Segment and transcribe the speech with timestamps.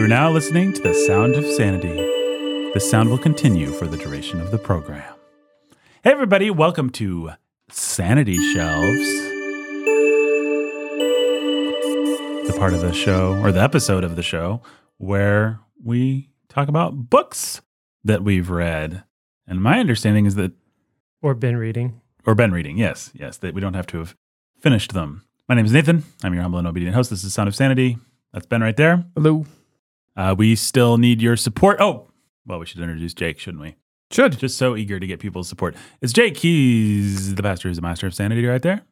[0.00, 1.92] You are now listening to the sound of sanity.
[2.72, 5.04] The sound will continue for the duration of the program.
[6.02, 7.32] Hey, everybody, welcome to
[7.68, 9.10] Sanity Shelves,
[12.46, 14.62] the part of the show or the episode of the show
[14.96, 17.60] where we talk about books
[18.02, 19.04] that we've read.
[19.46, 20.52] And my understanding is that,
[21.20, 22.00] Or been reading.
[22.24, 24.16] or been reading, yes, yes, that we don't have to have
[24.58, 25.24] finished them.
[25.46, 26.04] My name is Nathan.
[26.24, 27.10] I'm your humble and obedient host.
[27.10, 27.98] This is Sound of Sanity.
[28.32, 29.04] That's Ben right there.
[29.14, 29.44] Hello.
[30.16, 31.80] Uh, we still need your support.
[31.80, 32.08] Oh,
[32.46, 33.76] well, we should introduce Jake, shouldn't we?
[34.10, 34.38] Should.
[34.38, 35.76] Just so eager to get people's support.
[36.00, 36.36] It's Jake.
[36.38, 38.82] He's the pastor who's the master of sanity right there.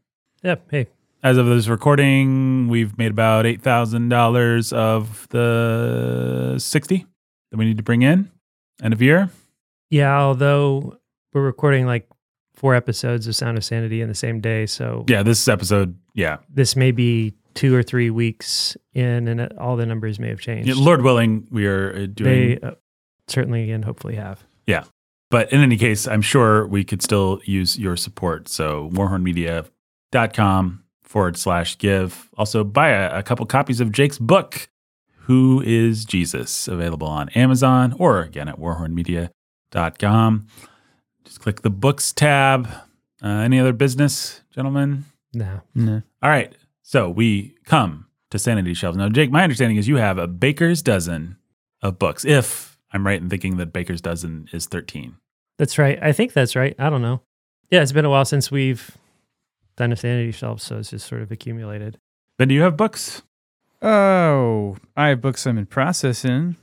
[0.43, 0.67] Yep.
[0.71, 0.87] Hey.
[1.23, 7.07] As of this recording, we've made about eight thousand dollars of the sixty
[7.51, 8.31] that we need to bring in
[8.81, 9.29] end of year.
[9.91, 10.99] Yeah, although
[11.33, 12.09] we're recording like
[12.55, 15.97] four episodes of Sound of Sanity in the same day, so Yeah, this episode.
[16.15, 20.41] Yeah, this may be two or three weeks in, and all the numbers may have
[20.41, 20.69] changed.
[20.69, 22.15] Yeah, Lord willing, we are uh, doing.
[22.25, 22.73] they uh,
[23.27, 24.45] certainly and hopefully have.
[24.67, 24.85] Yeah.
[25.31, 28.49] But in any case, I'm sure we could still use your support.
[28.49, 32.29] So warhornmedia.com forward slash give.
[32.37, 34.69] Also, buy a, a couple copies of Jake's book,
[35.27, 36.69] Who is Jesus?
[36.69, 40.47] Available on Amazon or again at warhornmedia.com.
[41.25, 42.69] Just click the books tab.
[43.23, 45.05] Uh, any other business, gentlemen?
[45.35, 45.61] No.
[45.75, 46.03] No.
[46.23, 46.55] All right.
[46.89, 48.97] So we come to Sanity Shelves.
[48.97, 51.37] Now, Jake, my understanding is you have a baker's dozen
[51.83, 55.15] of books, if I'm right in thinking that baker's dozen is 13.
[55.59, 55.99] That's right.
[56.01, 56.75] I think that's right.
[56.79, 57.21] I don't know.
[57.71, 58.97] Yeah, it's been a while since we've
[59.77, 61.99] done a sanity shelf, so it's just sort of accumulated.
[62.39, 63.21] Ben, do you have books?
[63.83, 66.57] Oh, I have books I'm in process in.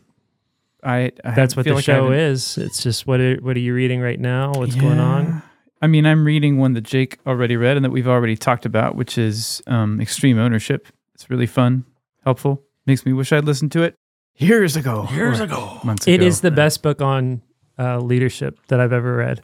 [0.84, 2.58] I, I That's what feel the like show is.
[2.58, 4.54] It's just what are, what are you reading right now?
[4.54, 5.44] What's going on?
[5.86, 5.88] Yeah.
[5.88, 8.96] I mean, I'm reading one that Jake already read and that we've already talked about,
[8.96, 10.88] which is um, Extreme Ownership.
[11.14, 11.86] It's really fun,
[12.24, 12.64] helpful.
[12.86, 13.96] Makes me wish I'd listened to it
[14.38, 15.08] years ago.
[15.12, 15.80] Years ago.
[15.84, 16.26] Months It ago.
[16.26, 17.42] is the best book on
[17.80, 19.42] uh, leadership that I've ever read.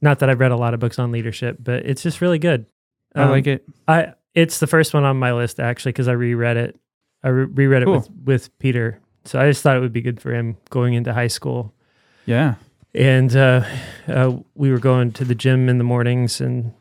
[0.00, 2.66] Not that I've read a lot of books on leadership, but it's just really good.
[3.14, 3.64] I like it.
[3.86, 6.78] I it's the first one on my list actually because I reread it.
[7.22, 10.20] I re- reread it with with Peter, so I just thought it would be good
[10.20, 11.74] for him going into high school.
[12.26, 12.54] Yeah.
[12.94, 13.64] And uh,
[14.06, 16.74] uh, we were going to the gym in the mornings and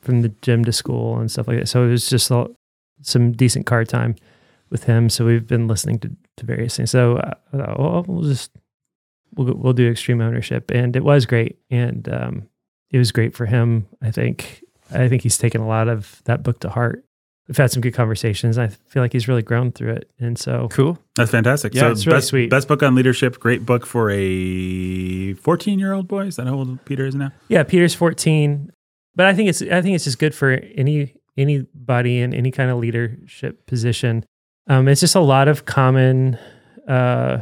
[0.00, 1.66] from the gym to school and stuff like that.
[1.66, 2.50] So it was just a,
[3.00, 4.16] some decent car time
[4.70, 5.08] with him.
[5.08, 6.90] So we've been listening to, to various things.
[6.90, 8.50] So I thought, well, we'll just
[9.34, 12.48] we'll we'll do extreme ownership, and it was great, and um,
[12.90, 13.86] it was great for him.
[14.02, 14.62] I think
[14.92, 17.04] I think he's taken a lot of that book to heart.
[17.48, 18.58] We've had some good conversations.
[18.58, 20.98] I feel like he's really grown through it, and so Cool.
[21.14, 21.74] That's fantastic.
[21.74, 22.50] Yeah, so it's really best, sweet.
[22.50, 23.38] Best book on leadership.
[23.38, 26.26] Great book for a 14 year old boy.
[26.26, 27.30] Is that how old Peter is now?
[27.48, 28.72] Yeah, Peter's 14,
[29.14, 32.70] but I think it's I think it's just good for any anybody in any kind
[32.70, 34.24] of leadership position.
[34.66, 36.38] Um, it's just a lot of common
[36.88, 37.38] uh,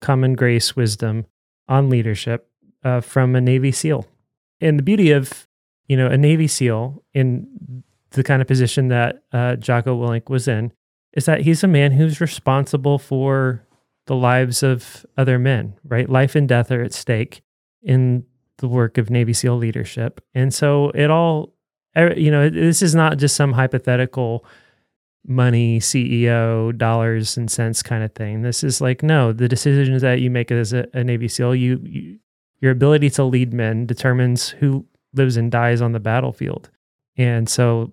[0.00, 1.26] common grace wisdom
[1.68, 2.48] on leadership
[2.84, 4.06] uh, from a Navy SEAL,
[4.60, 5.48] and the beauty of
[5.88, 10.48] you know a Navy SEAL in the kind of position that uh, Jocko Willink was
[10.48, 10.72] in
[11.12, 13.64] is that he's a man who's responsible for
[14.06, 15.74] the lives of other men.
[15.84, 17.42] Right, life and death are at stake
[17.82, 18.24] in
[18.58, 20.20] the work of Navy SEAL leadership.
[20.34, 21.54] And so it all,
[21.96, 24.44] er, you know, this is not just some hypothetical
[25.26, 28.42] money, CEO, dollars and cents kind of thing.
[28.42, 31.80] This is like, no, the decisions that you make as a, a Navy SEAL, you,
[31.84, 32.18] you,
[32.60, 36.70] your ability to lead men determines who lives and dies on the battlefield.
[37.16, 37.90] And so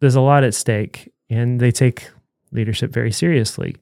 [0.00, 2.08] there's a lot at stake, and they take
[2.52, 3.76] leadership very seriously.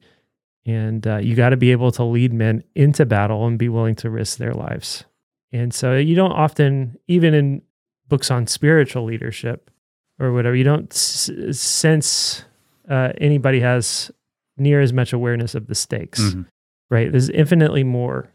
[0.65, 3.95] And uh, you got to be able to lead men into battle and be willing
[3.97, 5.05] to risk their lives.
[5.53, 7.61] And so you don't often, even in
[8.09, 9.71] books on spiritual leadership
[10.19, 12.43] or whatever, you don't s- sense
[12.89, 14.11] uh, anybody has
[14.57, 16.45] near as much awareness of the stakes, Mhm.
[16.89, 17.11] right?
[17.11, 18.31] There's infinitely more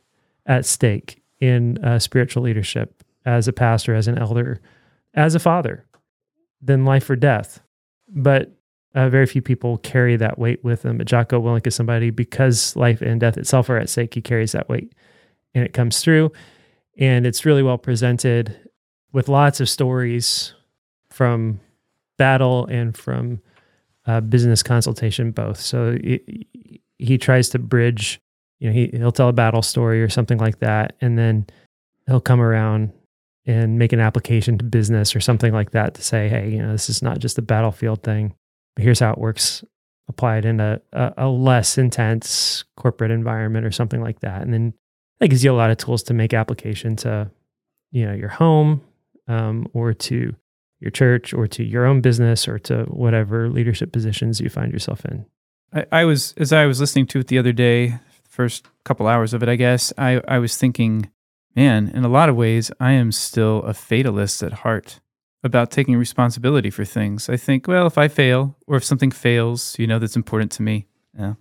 [0.47, 4.61] at stake in uh, spiritual leadership as a pastor, as an elder,
[5.15, 5.85] as a father
[6.62, 7.61] than life or death.
[8.09, 8.53] But
[8.94, 10.99] uh, very few people carry that weight with them.
[10.99, 14.14] But Jocko Willink is somebody because life and death itself are at stake.
[14.14, 14.93] He carries that weight,
[15.55, 16.32] and it comes through,
[16.99, 18.56] and it's really well presented
[19.12, 20.55] with lots of stories
[21.11, 21.61] from
[22.19, 23.41] battle and from
[24.06, 25.61] uh, business consultation, both.
[25.61, 26.47] So he,
[26.99, 28.20] he tries to bridge.
[28.59, 31.47] You know, he he'll tell a battle story or something like that, and then
[32.06, 32.93] he'll come around
[33.47, 36.73] and make an application to business or something like that to say, hey, you know,
[36.73, 38.35] this is not just a battlefield thing,
[38.77, 39.65] but here's how it works
[40.09, 44.43] applied in a, a, a less intense corporate environment or something like that.
[44.43, 44.75] And then
[45.21, 47.31] that gives you a lot of tools to make application to,
[47.91, 48.83] you know, your home
[49.29, 50.35] um, or to
[50.81, 55.05] your church or to your own business or to whatever leadership positions you find yourself
[55.05, 55.25] in.
[55.73, 57.99] I, I was as I was listening to it the other day
[58.33, 61.11] first couple hours of it, I guess, I, I was thinking,
[61.54, 65.00] man, in a lot of ways, I am still a fatalist at heart
[65.44, 67.28] about taking responsibility for things.
[67.28, 70.62] I think, well, if I fail or if something fails, you know, that's important to
[70.62, 70.87] me.
[71.19, 71.34] Yeah.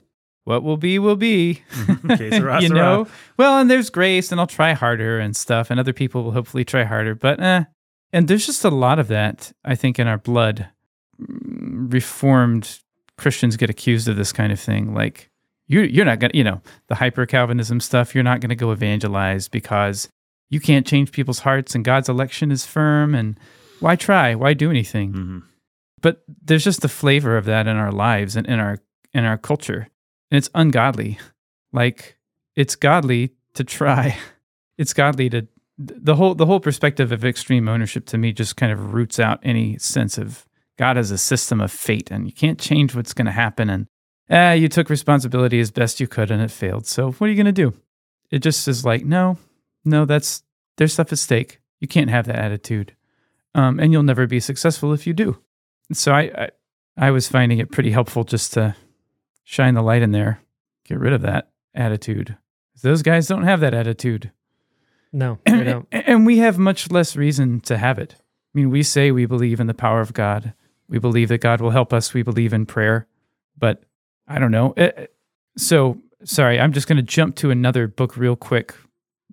[0.43, 1.61] What will be, will be.
[2.17, 3.07] Que sera, you know?
[3.37, 6.65] Well, and there's grace, and I'll try harder and stuff, and other people will hopefully
[6.65, 7.13] try harder.
[7.13, 7.65] But, eh.
[8.11, 10.67] And there's just a lot of that, I think, in our blood.
[11.21, 12.79] Mm, Reformed
[13.17, 14.95] Christians get accused of this kind of thing.
[14.95, 15.29] Like,
[15.71, 18.55] you, you're not going to, you know, the hyper Calvinism stuff, you're not going to
[18.55, 20.09] go evangelize because
[20.49, 23.15] you can't change people's hearts and God's election is firm.
[23.15, 23.39] And
[23.79, 24.35] why try?
[24.35, 25.13] Why do anything?
[25.13, 25.43] Mhm.
[26.01, 28.79] but there's just the flavor of that in our lives and in our
[29.13, 29.87] in our culture
[30.31, 31.19] and it's ungodly
[31.71, 32.17] like
[32.55, 34.17] it's godly to try
[34.79, 35.47] it's godly to
[35.77, 39.39] the whole the whole perspective of extreme ownership to me just kind of roots out
[39.43, 40.45] any sense of
[40.79, 43.85] god as a system of fate and you can't change what's going to happen and
[44.31, 47.35] eh, you took responsibility as best you could and it failed so what are you
[47.35, 47.73] going to do
[48.31, 49.37] it just is like no
[49.85, 50.43] no that's
[50.77, 52.95] there's stuff at stake you can't have that attitude
[53.53, 55.37] um, and you'll never be successful if you do
[55.93, 56.49] so I, I
[56.97, 58.75] I was finding it pretty helpful just to
[59.43, 60.41] shine the light in there,
[60.83, 62.37] get rid of that attitude.
[62.81, 64.31] Those guys don't have that attitude,
[65.13, 65.87] No, they don't.
[65.91, 68.15] and we have much less reason to have it.
[68.19, 70.53] I mean, we say we believe in the power of God.
[70.89, 72.13] We believe that God will help us.
[72.13, 73.07] We believe in prayer,
[73.57, 73.83] but
[74.35, 74.71] I don't know.
[74.77, 75.07] Eh,
[75.57, 78.73] So sorry, I'm just going to jump to another book real quick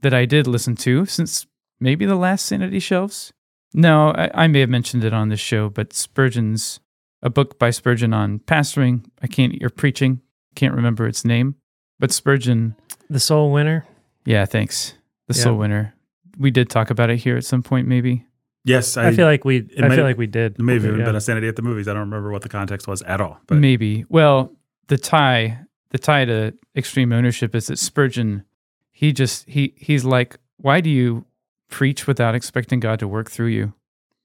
[0.03, 1.47] that I did listen to since
[1.81, 3.33] maybe the last Sanity Shelves.
[3.75, 6.81] No, I, I may have mentioned it on this show, but Spurgeon's
[7.23, 9.05] a book by Spurgeon on pastoring.
[9.23, 10.21] I can't or preaching.
[10.55, 11.55] Can't remember its name,
[12.01, 12.75] but Spurgeon.
[13.11, 13.87] The soul winner.
[14.25, 14.95] Yeah, thanks.
[15.29, 15.43] The Yeah.
[15.45, 15.95] Soul Winner.
[16.39, 18.25] We did talk about it here at some point, maybe.
[18.65, 19.69] Yes, I, I, feel like we.
[19.79, 20.59] I might- feel like we did.
[20.59, 21.07] Maybe may even Yeah.
[21.07, 21.87] been a sanity at the movies.
[21.89, 23.39] I don't remember what the context was at all.
[23.47, 24.05] But Maybe.
[24.09, 24.53] Well,
[24.89, 28.45] the tie, the tie to extreme ownership is that Spurgeon,
[28.91, 31.25] he just he he's like, why do you
[31.71, 33.73] preach without expecting God to work through you?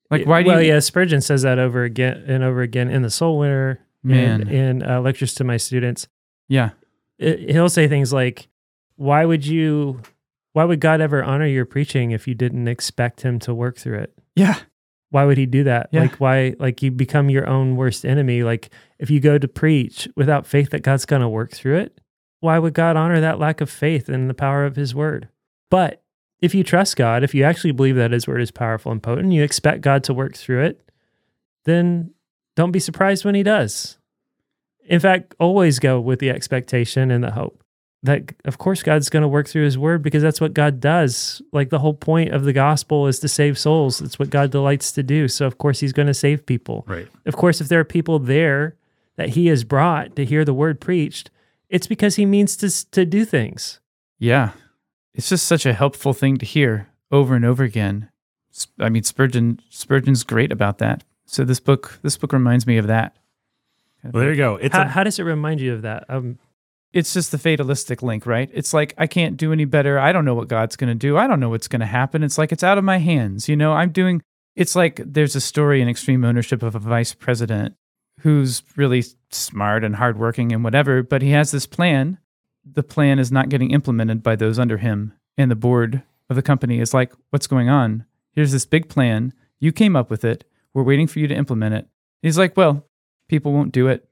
[0.09, 0.73] Like, why do you well, you?
[0.73, 4.41] yeah, Spurgeon says that over again and over again in the Soul Winner Man.
[4.41, 6.07] and in uh, lectures to my students.
[6.47, 6.71] yeah,
[7.17, 8.47] It, he'll say things like,
[8.95, 10.01] "Why would you?
[10.51, 13.99] Why would God ever honor your preaching if you didn't expect Him to work through
[13.99, 14.13] it?
[14.35, 14.59] yeah,
[15.13, 15.89] Why would He do that?
[15.91, 16.01] Yeah.
[16.01, 16.55] Like, why?
[16.57, 18.41] Like, you become your own worst enemy.
[18.41, 22.01] Like, if you go to preach without faith that God's going to work through it,
[22.39, 25.29] why would God honor that lack of faith in the power of His Word?
[25.69, 26.01] But
[26.41, 29.33] if you trust God, if you actually believe that His Word is powerful and potent,
[29.33, 30.81] you expect God to work through it,
[31.65, 32.15] then
[32.55, 33.99] don't be surprised when He does.
[34.85, 37.62] In fact, always go with the expectation and the hope
[38.03, 41.41] that, of course, God's going to work through His Word because that's what God does.
[41.51, 44.01] Like the whole point of the gospel is to save souls.
[44.01, 45.27] It's what God delights to do.
[45.27, 46.83] So, of course, He's going to save people.
[46.87, 47.07] right.
[47.25, 48.75] Of course, if there are people there
[49.15, 51.31] that He has brought to hear the Word preached,
[51.69, 53.79] it's because He means to to do things.
[54.19, 54.51] yeah.
[55.15, 58.09] It's just such a helpful thing to hear over and over again.
[58.79, 61.03] I mean, Spurgeon Spurgeon's great about that.
[61.27, 63.15] So this book this book reminds me of that.
[64.03, 64.55] Well, there you go.
[64.55, 66.05] It's How, a, how does it remind you of that?
[66.09, 66.39] Um,
[66.93, 68.49] it's just the fatalistic link, right?
[68.53, 69.99] It's like I can't do any better.
[69.99, 71.17] I don't know what God's going to do.
[71.17, 72.23] I don't know what's going to happen.
[72.23, 73.49] It's like it's out of my hands.
[73.49, 74.21] You know, I'm doing
[74.55, 77.75] it's like there's a story in extreme ownership of a vice president
[78.19, 82.19] who's really smart and hardworking and whatever, but he has this plan.
[82.63, 86.41] The plan is not getting implemented by those under him, and the board of the
[86.41, 88.05] company is like, "What's going on?
[88.31, 89.33] Here's this big plan.
[89.59, 90.45] You came up with it.
[90.73, 91.87] We're waiting for you to implement it."
[92.21, 92.87] He's like, "Well,
[93.27, 94.07] people won't do it.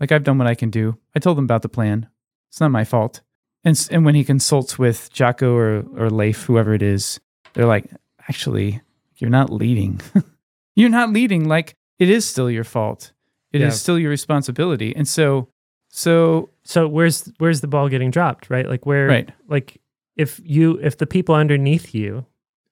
[0.00, 0.98] Like I've done what I can do.
[1.14, 2.08] I told them about the plan.
[2.52, 3.22] It's not my fault."
[3.64, 7.18] And and when he consults with Jocko or or Leif, whoever it is,
[7.54, 7.86] they're like,
[8.28, 8.82] "Actually,
[9.16, 10.00] you're not leading.
[10.76, 11.48] you're not leading.
[11.48, 13.12] Like it is still your fault.
[13.52, 13.78] It is Yeah.
[13.78, 15.48] still your responsibility." And so,
[15.88, 18.50] so so where's where's the ball getting dropped?
[18.50, 19.80] Right, like where, right, like
[20.16, 22.26] if you if the people underneath you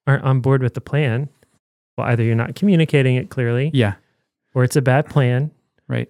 [0.05, 1.29] aren't on board with the plan,
[1.97, 3.95] well, either you're not communicating it clearly, yeah,
[4.53, 5.51] or it's a bad plan,
[5.87, 6.09] right,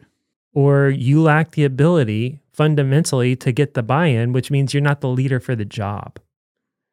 [0.54, 5.10] or you lack the ability fundamentally to get the buy-in, which means you're not the
[5.10, 6.20] leader for the job.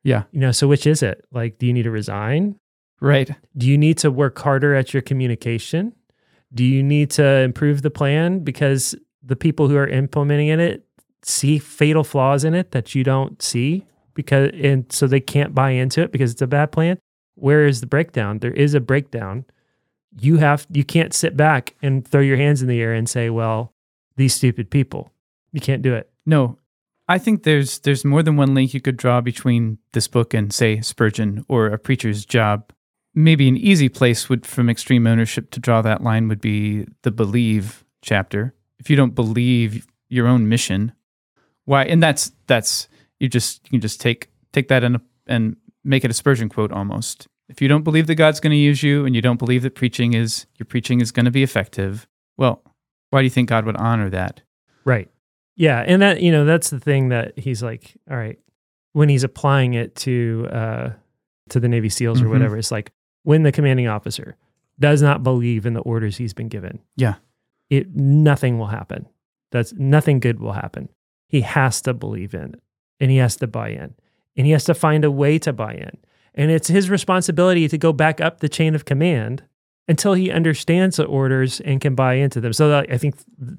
[0.03, 1.25] yeah, You know, so which is it?
[1.31, 2.57] Like, do you need to resign?
[3.01, 5.93] right, Do you need to work harder at your communication?
[6.55, 10.85] Do you need to improve the plan because the people who are implementing it
[11.23, 13.85] see fatal flaws in it that you don't see
[14.15, 16.99] because and so they can't buy into it because it's a bad plan?
[17.35, 18.39] Where is the breakdown?
[18.39, 19.45] There is a breakdown.
[20.19, 23.29] You have you can't sit back and throw your hands in the air and say,
[23.31, 23.75] "Well,
[24.17, 25.13] these stupid people."
[25.53, 26.11] You can't do it.
[26.27, 26.59] No,
[27.09, 30.53] I think there's there's more than one link you could draw between this book and
[30.53, 32.71] say Spurgeon or a preacher's job.
[33.15, 37.11] Maybe an easy place would from extreme ownership to draw that line would be the
[37.11, 38.55] believe chapter.
[38.79, 40.93] If you don't believe your own mission,
[41.65, 41.85] Why?
[41.85, 42.89] And that's that's
[43.19, 46.73] you just you can just take take that and and make it a Spurgeon quote
[46.73, 47.27] almost.
[47.49, 49.75] If you don't believe that God's going to use you and you don't believe that
[49.75, 52.63] preaching is your preaching is going to be effective, well,
[53.11, 54.43] why do you think God would honor that?
[54.85, 55.11] Right.
[55.59, 58.39] Yeah, and that you know that's the thing that he's like, all right,
[58.93, 60.91] when he's applying it to uh
[61.51, 62.31] to the Navy SEALs or Mhm.
[62.31, 62.93] whatever, it's like
[63.25, 64.37] when the commanding officer
[64.79, 67.15] does not believe in the orders he's been given, Yeah.
[67.71, 69.07] it nothing will happen.
[69.51, 70.89] That's nothing good will happen.
[71.29, 72.61] He has to believe in it
[73.01, 73.95] and he has to buy in
[74.37, 75.97] and he has to find a way to buy in.
[76.35, 79.43] And it's his responsibility to go back up the chain of command
[79.89, 82.53] until he understands the orders and can buy into them.
[82.53, 83.17] So I think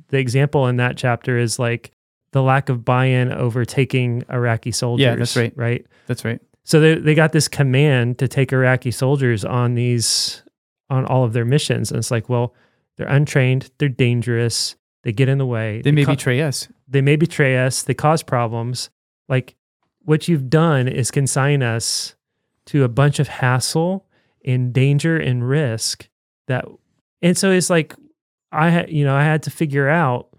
[0.09, 1.91] the example in that chapter is like
[2.31, 5.03] the lack of buy-in over taking Iraqi soldiers.
[5.03, 5.53] Yeah, that's right.
[5.55, 5.85] Right.
[6.07, 6.39] That's right.
[6.63, 10.43] So they they got this command to take Iraqi soldiers on these
[10.91, 12.53] on all of their missions, and it's like, well,
[12.97, 16.67] they're untrained, they're dangerous, they get in the way, They may ca- betray us.
[16.87, 18.89] they may betray us, they cause problems.
[19.27, 19.55] Like
[20.03, 22.15] what you've done is consign us
[22.65, 24.05] to a bunch of hassle
[24.45, 26.07] and danger and risk
[26.49, 26.65] that
[27.21, 27.95] and so it's like
[28.51, 30.29] I had you know I had to figure out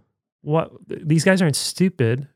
[0.43, 2.29] what these guys aren't stupid.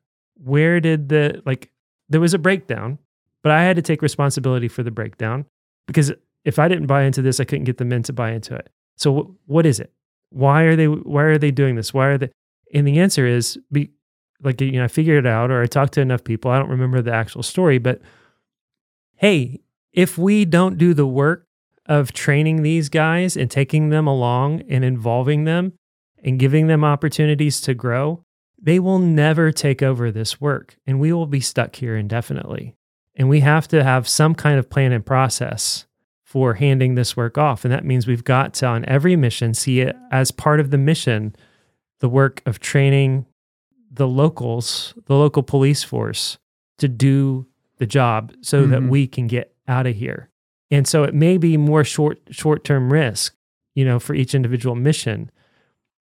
[0.43, 1.71] Where did the like
[2.09, 2.99] there was a breakdown,
[3.43, 5.47] but I had to take responsibility for the breakdown
[5.87, 6.13] because
[6.45, 8.71] if I didn't buy into this, I couldn't get the men to buy into it.
[8.97, 9.93] So wh- what is it?
[10.31, 11.95] Why are they why are they doing this?
[11.95, 12.31] Why are they
[12.73, 13.91] and the answer is be
[14.43, 16.51] like you know I figured it out or I talked to enough people.
[16.51, 18.01] I don't remember the actual story, but
[19.17, 19.61] hey,
[19.93, 21.47] if we don't do the work
[21.87, 25.73] of training these guys and taking them along and involving them
[26.23, 28.23] and giving them opportunities to grow,
[28.61, 32.75] they will never take over this work and we will be stuck here indefinitely.
[33.17, 35.87] And we have to have some kind of plan and process
[36.23, 37.65] for handing this work off.
[37.65, 40.79] And that means we've got to, on every mission, see it as part of the
[40.79, 41.37] mission,
[42.01, 43.27] the work of training
[43.91, 46.39] the locals, the local police force
[46.79, 47.47] to do
[47.79, 48.89] the job so that Mhm.
[48.89, 50.29] we can get out of here.
[50.71, 53.35] And so it may be more short short term risk,
[53.75, 55.31] you know, for each individual mission,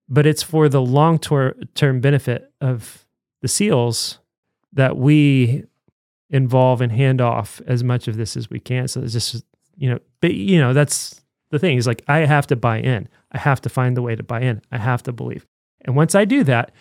[0.08, 3.06] but it's for the long term benefit of
[3.42, 4.18] the SEALs
[4.72, 5.64] that we
[6.30, 8.88] involve and hand off as much of this as we can.
[8.88, 9.44] So it's just
[9.76, 13.08] you know, but you know, that's the thing is like I have to buy in.
[13.32, 14.62] I have to find the way to buy in.
[14.70, 15.46] I have to believe.
[15.84, 16.72] And once I do that,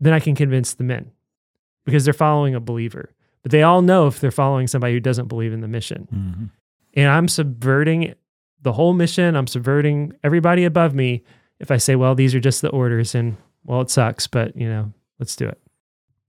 [0.00, 1.10] then I can convince the men
[1.84, 3.10] because they're following a believer.
[3.42, 6.08] But they all know if they're following somebody who doesn't believe in the mission.
[6.12, 6.50] Mhm.
[6.94, 8.14] And I'm subverting
[8.62, 9.36] the whole mission.
[9.36, 11.22] I'm subverting everybody above me
[11.58, 14.68] if I say, well, these are just the orders and well, it sucks, but you
[14.68, 15.60] know, let's do it.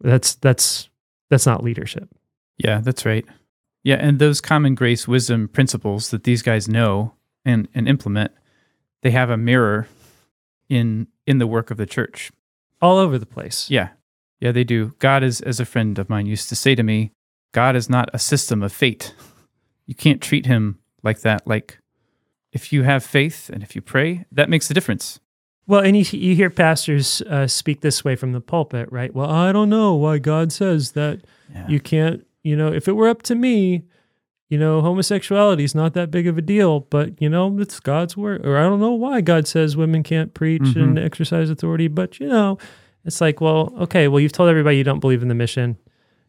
[0.02, 0.90] That's that's
[1.30, 2.10] that's not leadership.
[2.58, 3.26] Yeah, that's right.
[3.84, 8.32] Yeah, and those common grace wisdom principles that these guys know and, and implement,
[9.02, 9.88] they have a mirror
[10.70, 12.32] in in the work of the church.
[12.82, 13.70] All over the place.
[13.70, 13.90] Yeah.
[14.40, 14.94] Yeah, they do.
[14.98, 17.12] God is, as a friend of mine used to say to me,
[17.52, 19.14] God is not a system of fate.
[19.92, 21.46] You can't treat him like that.
[21.46, 21.80] Like,
[22.54, 25.20] if you have faith and if you pray, that makes a difference.
[25.68, 29.14] Well, and you, you hear pastors uh, speak this way from the pulpit, right?
[29.14, 31.20] Well, I don't know why God says that
[31.54, 31.68] Yeah.
[31.68, 33.84] you can't, you know, if it were up to me,
[34.48, 38.16] you know, homosexuality is not that big of a deal, but, you know, it's God's
[38.16, 38.46] word.
[38.46, 42.30] Or I don't know why God says women can't preach and exercise authority, but, you
[42.30, 42.58] know,
[43.04, 45.76] it's like, well, okay, well, you've told everybody you don't believe in the mission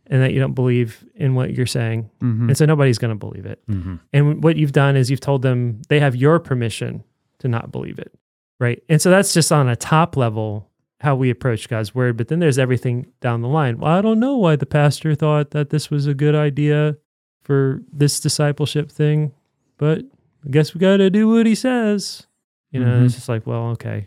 [0.09, 2.11] and that you don't believe in what you're saying.
[2.21, 2.49] Mhm.
[2.49, 3.61] And so nobody's going to believe it.
[3.69, 4.01] Mhm.
[4.13, 7.03] And what you've done is you've told them they have your permission
[7.39, 8.13] to not believe it.
[8.61, 8.83] Right.
[8.89, 10.69] And so that's just on a top level
[11.01, 12.17] how we approach God's word.
[12.17, 13.79] But then there's everything down the line.
[13.79, 16.97] Well, I don't know why the pastor thought that this was a good idea
[17.43, 19.33] for this discipleship thing,
[19.79, 20.05] but
[20.47, 22.27] I guess we got to do what he says.
[22.71, 23.05] You know, Mhm.
[23.07, 24.07] it's just like, well, okay.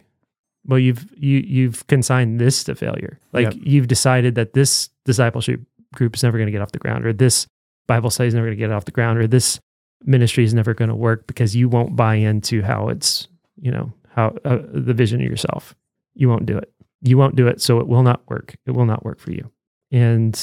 [0.65, 3.19] Well, you've you you've consigned this to failure.
[3.33, 3.63] Like Yep.
[3.65, 5.61] you've decided that this discipleship
[5.95, 7.47] group is never going to get off the ground, or this
[7.87, 9.59] Bible study is never going to get off the ground, or this
[10.03, 13.27] ministry is never going to work because you won't buy into how it's,
[13.59, 15.75] you know, how uh, the vision of yourself.
[16.13, 16.71] You won't do it.
[17.01, 18.55] You won't do it, so it will not work.
[18.65, 19.51] It will not work for you,
[19.91, 20.39] and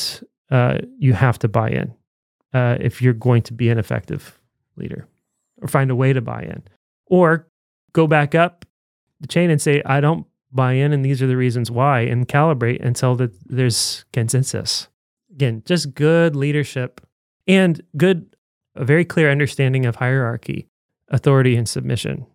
[0.50, 1.94] uh, you have to buy in
[2.52, 4.40] uh, if you're going to be an effective
[4.76, 5.08] leader,
[5.60, 6.62] or find a way to buy in,
[7.06, 7.48] or
[7.92, 8.64] go back up
[9.20, 12.28] the chain and say, I don't buy in, and these are the reasons why, and
[12.28, 14.88] calibrate until that there's consensus.
[15.32, 17.00] Again, just good leadership
[17.46, 18.36] and good,
[18.76, 20.68] a very clear understanding of hierarchy,
[21.08, 22.26] authority, and submission.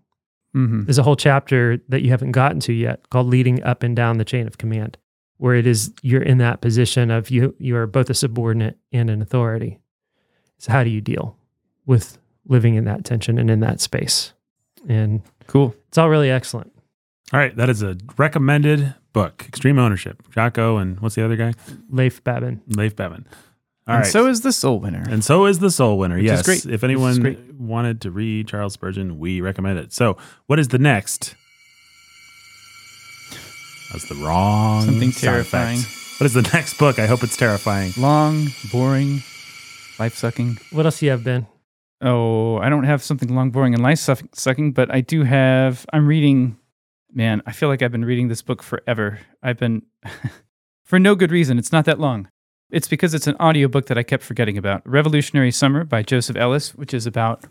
[0.56, 0.86] Mhm.
[0.86, 4.18] There's a whole chapter that you haven't gotten to yet called leading up and down
[4.18, 4.98] the chain of command,
[5.38, 9.10] where it is you're in that position of you you are both a subordinate and
[9.10, 9.80] an authority.
[10.58, 11.38] So how do you deal
[11.86, 14.34] with living in that tension and in that space?
[14.88, 15.76] And Cool.
[15.90, 16.72] it's all really excellent.
[17.34, 20.24] All right, that is a recommended book, Extreme Ownership.
[20.32, 21.54] Jocko and what's the other guy?
[21.90, 22.62] Leif Babin.
[22.68, 23.26] Leif Bevan.
[23.88, 24.12] All and right.
[24.12, 25.06] so is the Soul Winner.
[25.10, 26.16] And so is the Soul Winner.
[26.16, 26.46] Which is yes.
[26.46, 26.66] great.
[26.66, 27.54] If anyone great.
[27.54, 29.94] wanted to read Charles Spurgeon, we recommend it.
[29.94, 31.36] So, what is the next?
[33.92, 35.54] That's the wrong Something sound effect.
[35.54, 35.80] terrifying.
[36.20, 37.00] What is the next book?
[37.00, 37.94] I hope it's terrifying.
[37.98, 39.24] Long, boring,
[40.00, 40.58] life sucking.
[40.72, 41.48] What else do you have, Ben?
[42.02, 44.00] Oh, I don't have something long, boring, and life
[44.34, 45.86] sucking, but I do have.
[45.94, 46.58] I'm reading.
[47.14, 49.20] Man, I feel like I've been reading this book forever.
[49.42, 49.84] I've been
[50.84, 51.58] for no good reason.
[51.58, 52.30] It's not that long.
[52.70, 54.82] It's because it's an audiobook that I kept forgetting about.
[54.86, 57.46] Revolutionary Summer by Joseph Ellis, which is about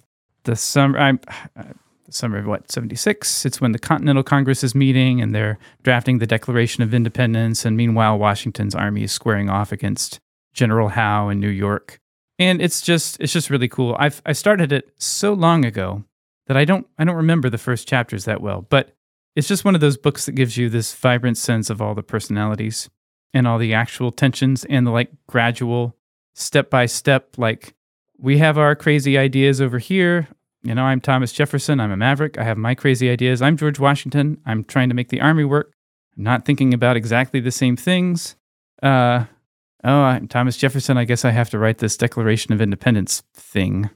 [0.44, 0.98] the summer.
[0.98, 1.20] I'm
[1.56, 1.64] uh,
[2.04, 3.44] the summer of what 76.
[3.44, 7.76] It's when the Continental Congress is meeting and they're drafting the Declaration of Independence, and
[7.76, 10.20] meanwhile Washington's army is squaring off against
[10.54, 11.98] General Howe in New York
[12.38, 13.96] and it's just it's just really cool.
[13.98, 16.04] I've I started it so long ago
[16.46, 18.94] that I don't I don't remember the first chapters that well, but
[19.36, 22.02] it's just one of those books that gives you this vibrant sense of all the
[22.02, 22.88] personalities
[23.32, 25.94] and all the actual tensions and the like gradual
[26.34, 27.74] step by step like
[28.18, 30.28] we have our crazy ideas over here.
[30.62, 32.38] You know, I'm Thomas Jefferson, I'm a maverick.
[32.38, 33.42] I have my crazy ideas.
[33.42, 34.40] I'm George Washington.
[34.46, 35.72] I'm trying to make the army work.
[36.16, 38.34] I'm not thinking about exactly the same things.
[38.82, 39.26] Uh
[39.84, 40.96] Oh, I'm Thomas Jefferson.
[40.96, 43.88] I guess I have to write this Declaration of Independence thing.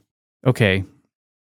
[0.47, 0.85] Okay.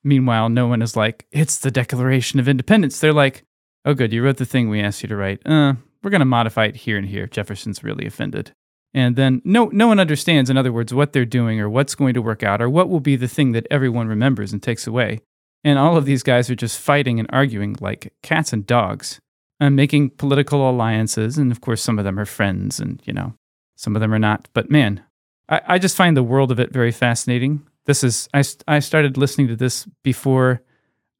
[0.03, 2.99] Meanwhile, no one is like, it's the Declaration of Independence.
[2.99, 3.43] They're like,
[3.89, 5.41] oh, good, you wrote the thing we asked you to write.
[5.45, 7.27] Uh, we're going to modify it here and here.
[7.27, 8.51] Jefferson's really offended.
[8.93, 12.13] And then no, no one understands, in other words, what they're doing or what's going
[12.13, 15.19] to work out or what will be the thing that everyone remembers and takes away.
[15.63, 19.19] And all of these guys are just fighting and arguing like cats and dogs
[19.59, 21.37] and making political alliances.
[21.37, 23.33] And of course, some of them are friends and, you know,
[23.75, 24.47] some of them are not.
[24.53, 25.03] But man,
[25.49, 27.67] I, I just find the world of it very fascinating.
[27.85, 30.61] This is, I, I started listening to this before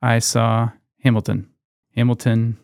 [0.01, 0.69] I saw
[1.03, 1.48] Hamilton.
[1.99, 2.57] Hamilton,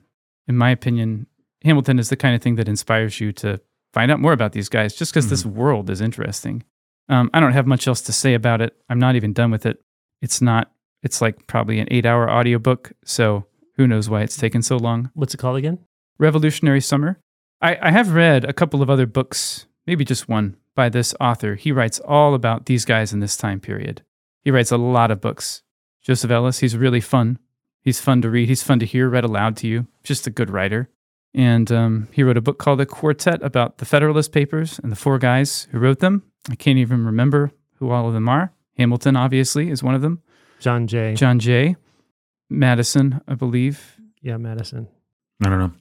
[0.48, 1.27] in my opinion,
[1.65, 3.60] Hamilton is the kind of thing that inspires you to
[3.92, 6.63] find out more about these guys just because this world is interesting.
[7.10, 8.74] Um, I don't have much else to say about it.
[8.89, 9.82] I'm not even done with it.
[10.21, 10.71] It's not,
[11.04, 12.93] it's like probably an eight hour audiobook.
[13.04, 13.45] So
[13.76, 15.12] who knows why it's taken so long.
[15.15, 15.80] What's it called again?
[16.17, 17.19] Revolutionary Summer.
[17.62, 21.56] I, I have read a couple of other books, maybe just one, by this author.
[21.56, 24.02] He writes all about these guys in this time period.
[24.45, 25.62] He writes a lot of books.
[26.02, 27.38] Joseph Ellis, he's really fun.
[27.86, 28.50] He's fun to read.
[28.50, 29.88] He's fun to hear read aloud to you.
[30.04, 30.89] Just a good writer.
[31.36, 34.95] And um, he wrote a book called The Quartet about the Federalist Papers and the
[34.95, 36.24] four guys who wrote them.
[36.50, 38.52] I can't even remember who all of them are.
[38.78, 40.21] Hamilton, obviously, is one of them.
[40.60, 41.13] John Jay.
[41.13, 41.76] John Jay.
[42.50, 43.98] Madison, I believe.
[44.21, 44.88] yeah, Madison.
[45.43, 45.71] I don't know.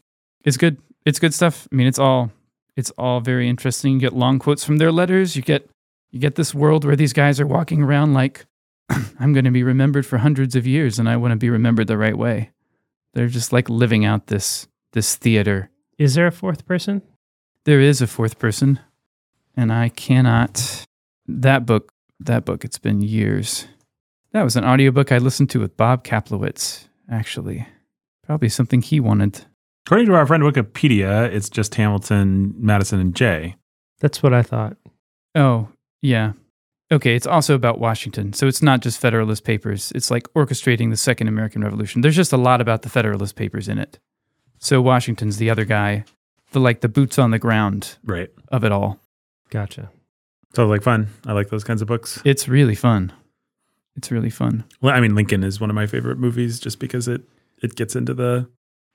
[0.44, 0.78] It's good.
[1.06, 1.68] It's good stuff.
[1.72, 2.30] I mean, it's all
[2.76, 3.94] it's all very interesting.
[3.94, 5.36] You get long quotes from their letters.
[5.36, 5.68] You get
[6.10, 8.46] you get this world where these guys are walking around like
[9.18, 11.86] I'm going to be remembered for hundreds of years and I want to be remembered
[11.86, 12.50] the right way.
[13.14, 15.70] They're just like living out this this theater.
[15.98, 17.02] Is there a fourth person?
[17.64, 18.80] There is a fourth person
[19.56, 20.86] and I cannot
[21.26, 23.66] that book that book it's been years.
[24.32, 27.66] That was an audiobook I listened to with Bob Kaplowitz actually.
[28.24, 29.44] Probably something he wanted.
[29.86, 33.56] According to our friend Wikipedia, it's just Hamilton, Madison, and Jay.
[34.00, 34.78] That's what I thought.
[35.34, 35.68] Oh,
[36.00, 36.32] yeah.
[36.94, 38.32] Okay, it's also about Washington.
[38.32, 39.90] So it's not just Federalist Papers.
[39.96, 42.02] It's like orchestrating the Second American Revolution.
[42.02, 43.98] There's just a lot about the Federalist Papers in it.
[44.58, 46.04] So Washington's the other guy,
[46.52, 48.30] the like the boots on the ground Right.
[48.48, 49.00] of it all.
[49.50, 49.90] Gotcha.
[50.54, 51.08] So like fun.
[51.26, 52.22] I like those kinds of books.
[52.24, 53.12] It's really fun.
[53.96, 54.62] It's really fun.
[54.80, 57.22] Well, I mean, Lincoln is one of my favorite movies just because it
[57.60, 58.48] it gets into the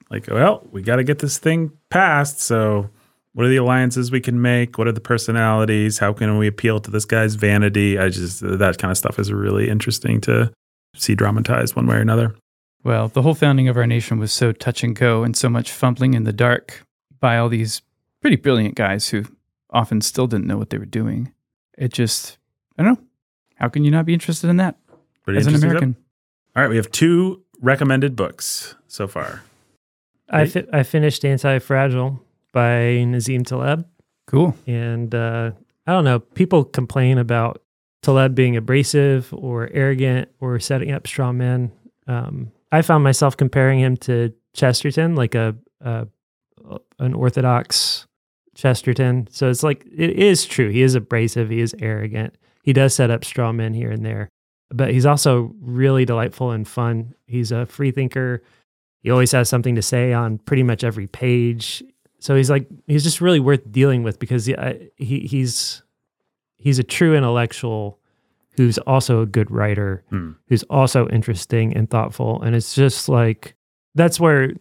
[0.09, 2.39] like, well, we got to get this thing passed.
[2.39, 2.89] So,
[3.33, 4.77] what are the alliances we can make?
[4.77, 5.99] What are the personalities?
[5.99, 7.97] How can we appeal to this guy's vanity?
[7.99, 10.51] I just that kind of stuff is really interesting to
[10.95, 12.35] see dramatized one way or another.
[12.83, 15.71] Well, the whole founding of our nation was so touch and go and so much
[15.71, 16.85] fumbling in the dark
[17.19, 17.81] by all these
[18.21, 19.25] pretty brilliant guys who
[19.69, 21.31] often still didn't know what they were doing.
[21.77, 22.37] It just,
[22.77, 23.05] I don't know.
[23.55, 24.77] How can you not be interested in that
[25.23, 25.81] Pretty as an interesting stuff.
[25.83, 26.03] American?
[26.55, 29.43] All right, we have two recommended books so far.
[30.29, 32.19] I fi- I finished Antifragile
[32.59, 33.85] by Nassim Taleb,
[34.27, 34.53] Cool.
[34.67, 35.51] and uh,
[35.87, 36.19] I don't know.
[36.19, 37.61] People complain about
[38.01, 41.71] Taleb being abrasive or arrogant or setting up straw men.
[42.05, 46.07] Um, I found myself comparing him to Chesterton, like a, a
[46.99, 48.05] an orthodox
[48.55, 49.27] Chesterton.
[49.31, 50.69] So it's like it is true.
[50.69, 51.49] He is abrasive.
[51.49, 52.35] He is arrogant.
[52.63, 54.27] He does set up straw men here and there,
[54.69, 57.13] but he's also really delightful and fun.
[57.25, 58.43] He's a free thinker.
[59.01, 61.81] He always has something to say on pretty much every page.
[62.19, 65.81] So he's like he's just really worth dealing with because he I- he he's
[66.57, 67.97] he's a true intellectual
[68.57, 70.31] who's also a good writer, Hmm.
[70.49, 73.55] who's also interesting and thoughtful, and it's just like
[73.95, 74.53] that's where,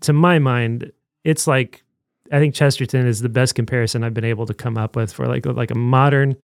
[0.00, 0.90] to my mind,
[1.24, 1.82] it's like
[2.32, 5.26] I think Chesterton is the best comparison I've been able to come up with for
[5.26, 6.36] like like a modern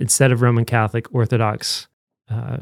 [0.00, 1.88] instead of Roman Catholic Orthodox
[2.30, 2.58] uh,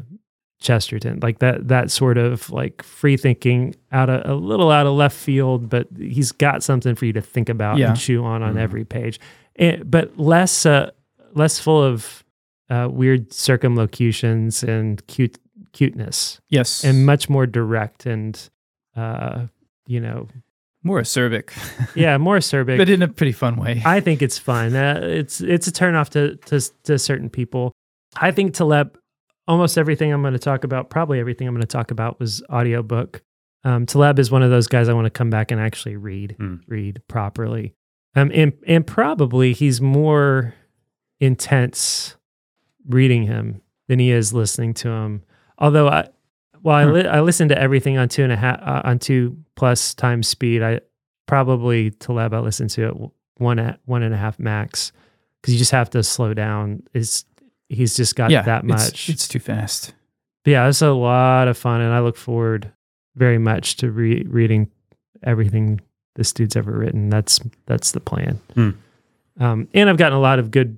[0.61, 4.93] Chesterton, like that that sort of like free thinking out of a little out of
[4.93, 7.89] left field, but he's got something for you to think about Yeah.
[7.91, 8.59] and chew on on Mhm.
[8.59, 9.19] every page,
[9.55, 10.91] and, but less uh,
[11.33, 12.23] less full of
[12.69, 15.39] uh, weird circumlocutions and cute
[15.71, 16.83] cuteness, Yes.
[16.83, 18.49] and much more direct and
[18.95, 19.45] uh,
[19.87, 20.27] you know
[20.83, 21.51] more acerbic,
[21.95, 22.77] yeah more acerbic.
[22.77, 23.81] but in a pretty fun way.
[23.85, 24.75] I think it's fun.
[24.75, 27.71] Uh, it's it's a turnoff to to to certain people.
[28.15, 28.97] I think Taleb,
[29.49, 32.41] almost everything I'm going to talk about, probably everything I'm going to talk about was
[32.49, 33.21] audiobook.
[33.65, 36.35] Um, Taleb is one of those guys I want to come back and actually read
[36.39, 36.55] Hmm.
[36.67, 37.73] read properly.
[38.15, 40.53] Um, and and probably he's more
[41.19, 42.15] intense
[42.87, 45.23] reading him than he is listening to him.
[45.57, 46.07] Although I,
[46.63, 46.91] well, I, Hmm.
[46.93, 50.27] li- I listen to everything on two and a half uh, on two plus times
[50.27, 50.61] speed.
[50.63, 50.79] I
[51.27, 52.93] probably Taleb I listen to it
[53.37, 54.91] one at one and a half max
[55.41, 56.83] because you just have to slow down.
[56.93, 57.25] Is
[57.69, 59.09] he's just got yeah, that much?
[59.09, 59.93] It's, too fast.
[60.43, 62.71] But yeah, it's a lot of fun, and I look forward
[63.15, 64.69] very much to re- reading
[65.23, 65.81] everything
[66.15, 67.09] this dude's ever written.
[67.09, 68.39] That's that's the plan.
[68.55, 68.69] Hmm.
[69.39, 70.77] Um, and I've gotten a lot of good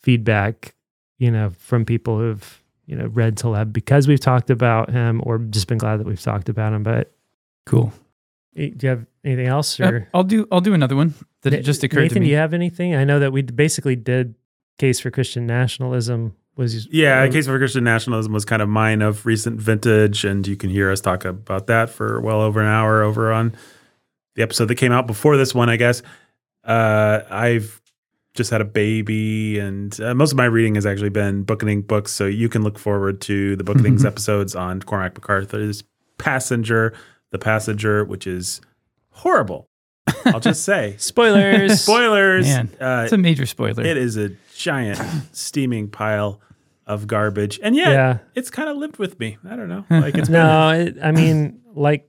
[0.00, 0.74] feedback,
[1.18, 5.38] you know, from people who've you know read Taleb because we've talked about him, or
[5.38, 6.82] just been glad that we've talked about him.
[6.82, 7.12] But
[7.64, 7.92] Cool.
[8.56, 10.46] do you have anything else, Uh, or I'll do.
[10.50, 12.26] I'll do another one that Na- just occurred Nathan, to me.
[12.26, 12.94] Nathan, do you have anything?
[12.94, 14.34] I know that we basically did
[14.78, 16.34] case for Christian nationalism.
[16.56, 20.46] Was Yeah, uh, Case for Christian Nationalism was kind of mine of recent vintage, and
[20.46, 23.54] you can hear us talk about that for well over an hour over on
[24.34, 26.02] the episode that came out before this one, I guess.
[26.62, 27.80] Uh, I've
[28.34, 32.12] just had a baby, and uh, most of my reading has actually been Bookening books,
[32.12, 35.84] so you can look forward to the Bookenings episodes on Cormac McCarthy's
[36.18, 36.92] Passenger,
[37.30, 38.60] The Passenger, which is
[39.10, 39.68] horrible.
[40.26, 40.96] I'll just say.
[40.98, 41.80] spoilers.
[41.82, 42.46] Spoilers.
[42.46, 43.84] Man, uh, It's a major spoiler.
[43.84, 45.00] it is a giant
[45.32, 46.40] steaming pile
[46.86, 48.18] of garbage, and yet yeah.
[48.34, 49.38] it's kind of lived with me.
[49.48, 52.08] I don't know, like it's been, No, it, I mean, like,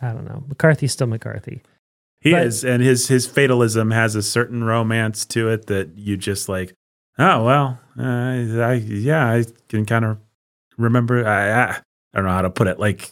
[0.00, 0.44] I don't know.
[0.48, 1.62] McCarthy's still McCarthy.
[2.20, 6.16] he but- is, and his his fatalism has a certain romance to it that you
[6.16, 6.74] just like.
[7.18, 10.18] Oh well, uh, I yeah, I can kind of
[10.76, 11.26] remember.
[11.26, 11.82] I, I I
[12.14, 12.78] don't know how to put it.
[12.78, 13.10] Like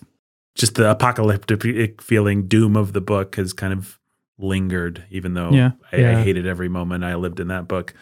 [0.55, 3.99] just the apocalyptic feeling, doom of the book has kind of
[4.39, 5.73] lingered, even though Yeah.
[5.93, 6.19] I, Yeah.
[6.19, 7.95] I hated every moment I lived in that book,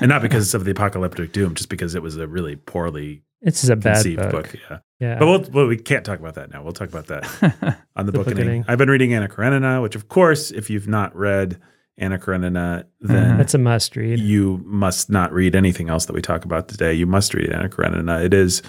[0.00, 3.68] and not because of the apocalyptic doom, just because it was a really poorly It's
[3.68, 4.30] a bad conceived book.
[4.32, 4.54] book.
[4.70, 4.78] Yeah.
[4.98, 5.18] Yeah.
[5.18, 6.62] But we'll, well, we can't talk about that now.
[6.62, 8.18] We'll talk about that on the, The.
[8.24, 8.64] Bookening.
[8.66, 11.58] I've been reading Anna Karenina, which, of course, if you've not read
[11.98, 13.36] Anna Karenina, then Mhm.
[13.38, 14.18] That's a must read.
[14.18, 16.92] you must not read anything else that we talk about today.
[16.94, 18.22] You must read Anna Karenina.
[18.24, 18.62] It is,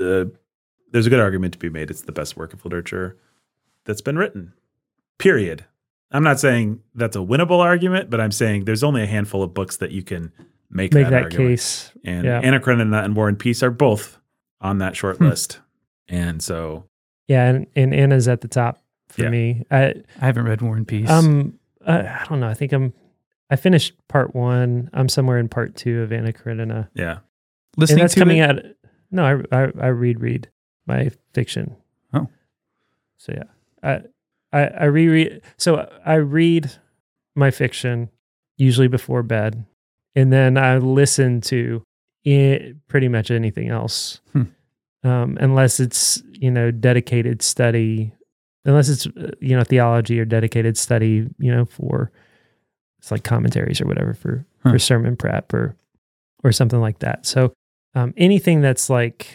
[0.00, 0.26] uh,
[0.92, 1.90] there's a good argument to be made.
[1.90, 3.16] It's the best work of literature
[3.86, 4.52] that's been written,
[5.18, 5.64] period.
[6.12, 9.54] I'm not saying that's a winnable argument, but I'm saying there's only a handful of
[9.54, 10.32] books that you can
[10.70, 11.50] make, Make that, that argument.
[11.50, 11.92] case.
[12.04, 12.40] And Yeah.
[12.42, 14.18] Anna Karenina and War and Peace are both
[14.60, 15.26] on that short Hmm.
[15.26, 15.60] list.
[16.08, 16.84] And so,
[17.28, 19.30] Yeah, and, and Anna's at the top for Yeah.
[19.30, 19.64] me.
[19.70, 21.08] I I haven't read War and Peace.
[21.10, 22.48] um I, I don't know.
[22.48, 22.92] I think I'm
[23.50, 24.88] I finished part one.
[24.94, 26.88] I'm somewhere in part two of Anna Karenina.
[26.94, 27.18] yeah.
[27.76, 28.58] Listening and that's to coming it, out.
[29.10, 30.48] No, I, I I read read
[30.86, 31.76] my fiction.
[32.14, 32.28] Oh.
[33.18, 33.44] so yeah,
[33.82, 34.02] I
[34.52, 35.42] I, I reread.
[35.56, 36.70] So I read
[37.34, 38.10] my fiction
[38.58, 39.64] usually before bed,
[40.14, 41.82] and then I listen to
[42.24, 44.42] it, pretty much anything else, Hmm.
[45.04, 48.12] um, unless it's you know dedicated study,
[48.64, 52.12] unless it's uh, you know theology or dedicated study, you know for
[52.98, 54.70] it's like commentaries or whatever for Huh.
[54.72, 55.74] for sermon prep or
[56.44, 57.26] or something like that.
[57.26, 57.52] So
[57.94, 59.26] um, anything that's like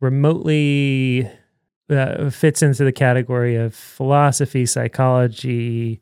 [0.00, 1.28] remotely
[1.92, 6.00] uh, fits into the category of philosophy, psychology,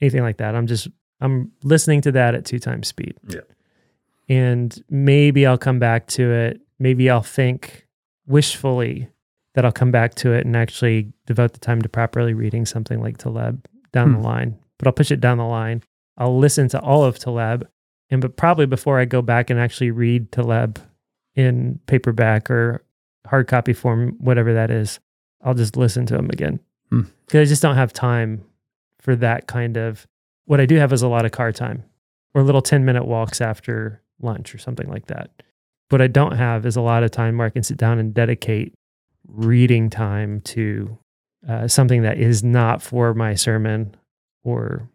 [0.00, 0.54] anything like that.
[0.54, 0.88] I'm just
[1.20, 3.14] I'm listening to that at two times speed.
[3.28, 3.40] Yeah.
[4.28, 6.60] And maybe I'll come back to it.
[6.78, 7.86] Maybe I'll think
[8.26, 9.08] wishfully
[9.54, 13.00] that I'll come back to it and actually devote the time to properly reading something
[13.00, 14.20] like Taleb down Hmm.
[14.22, 14.58] the line.
[14.78, 15.82] But I'll push it down the line.
[16.16, 17.68] I'll listen to all of Taleb,
[18.10, 20.78] and but probably before I go back and actually read Taleb
[21.34, 22.82] in paperback or
[23.26, 25.00] hard copy form, whatever that is,
[25.42, 27.02] I'll just listen to them again Hmm.
[27.26, 28.44] because I just don't have time
[29.00, 30.06] for that kind of.
[30.44, 31.84] What I do have is a lot of car time
[32.34, 35.30] or little ten minute walks after lunch or something like that.
[35.88, 38.14] What I don't have is a lot of time where I can sit down and
[38.14, 38.72] dedicate
[39.26, 40.98] reading time to
[41.48, 43.94] uh, something that is not for my sermon
[44.44, 44.88] or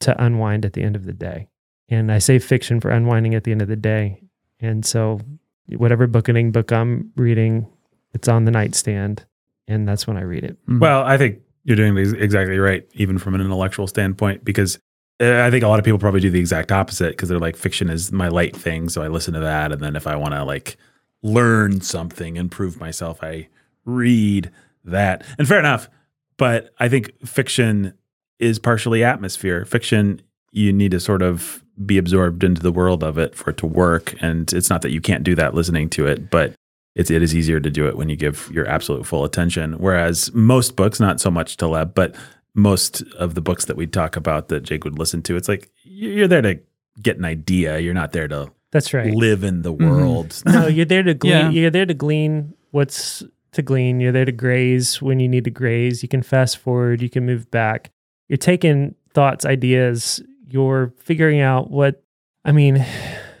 [0.00, 1.48] to unwind at the end of the day.
[1.88, 4.22] And I say fiction for unwinding at the end of the day.
[4.60, 5.20] And so,
[5.68, 7.66] whatever bookening book I'm reading,
[8.14, 9.26] it's on the nightstand,
[9.68, 10.56] and that's when I read it.
[10.66, 10.80] Mm.
[10.80, 14.78] Well, I think you're doing exactly right, even from an intellectual standpoint, because
[15.20, 17.56] Uh, I think a lot of people probably do the exact opposite because they're like
[17.56, 20.34] fiction is my light thing, so I listen to that, and then if I want
[20.34, 20.76] to like
[21.22, 23.48] learn something, improve myself, I
[23.84, 24.50] read
[24.84, 25.24] that.
[25.38, 25.88] And fair enough,
[26.36, 27.94] but I think fiction
[28.40, 29.64] is partially atmosphere.
[29.64, 33.56] Fiction, you need to sort of be absorbed into the world of it for it
[33.58, 36.54] to work, and it's not that you can't do that listening to it, but
[36.94, 39.74] it's it is easier to do it when you give your absolute full attention.
[39.74, 42.14] Whereas most books, not so much Taleb, but
[42.54, 45.70] most of the books that we talk about that Jake would listen to, it's like
[45.82, 46.60] you're there to
[47.02, 47.78] get an idea.
[47.78, 49.12] You're not there to That's right.
[49.12, 49.90] live in the mm-hmm.
[49.90, 50.42] world.
[50.46, 51.32] no, you're there to glean.
[51.32, 51.50] Yeah.
[51.50, 54.00] You're there to glean what's to glean.
[54.00, 56.02] You're there to graze when you need to graze.
[56.02, 57.02] You can fast forward.
[57.02, 57.90] You can move back.
[58.28, 60.22] You're taking thoughts, ideas.
[60.48, 62.02] You're figuring out what.
[62.44, 62.84] I mean,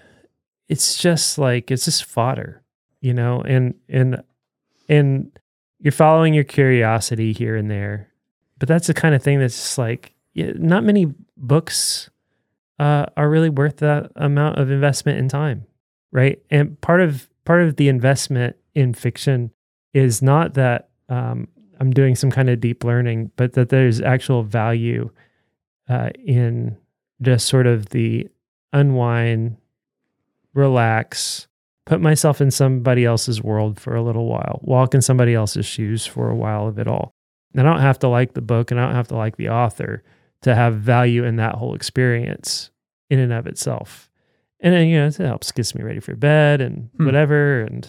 [0.68, 2.63] it's just like it's just fodder,
[3.04, 3.40] you know.
[3.42, 4.22] And and
[4.88, 5.38] and
[5.78, 8.08] you're following your curiosity here and there,
[8.58, 12.10] but that's the kind of thing that's just like not many books
[12.78, 15.66] uh, are really worth that amount of investment in time
[16.12, 19.50] right and part of part of the investment in fiction
[19.92, 21.46] is not that um,
[21.80, 25.10] i'm doing some kind of deep learning but that there's actual value
[25.88, 26.76] uh, in
[27.22, 28.26] just sort of the
[28.72, 29.56] unwind
[30.52, 31.46] relax
[31.86, 36.06] put myself in somebody else's world for a little while walk in somebody else's shoes
[36.06, 37.12] for a while of it all.
[37.52, 39.50] And i don't have to like the book and i don't have to like the
[39.50, 40.02] author
[40.42, 42.70] to have value in that whole experience
[43.10, 44.10] in and of itself.
[44.60, 47.06] And then you know it helps gets me ready for bed and Hmm.
[47.06, 47.60] whatever.
[47.62, 47.86] And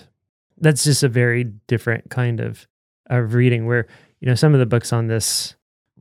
[0.57, 2.67] that's just a very different kind of
[3.07, 3.87] of reading where
[4.19, 5.55] you know some of the books on this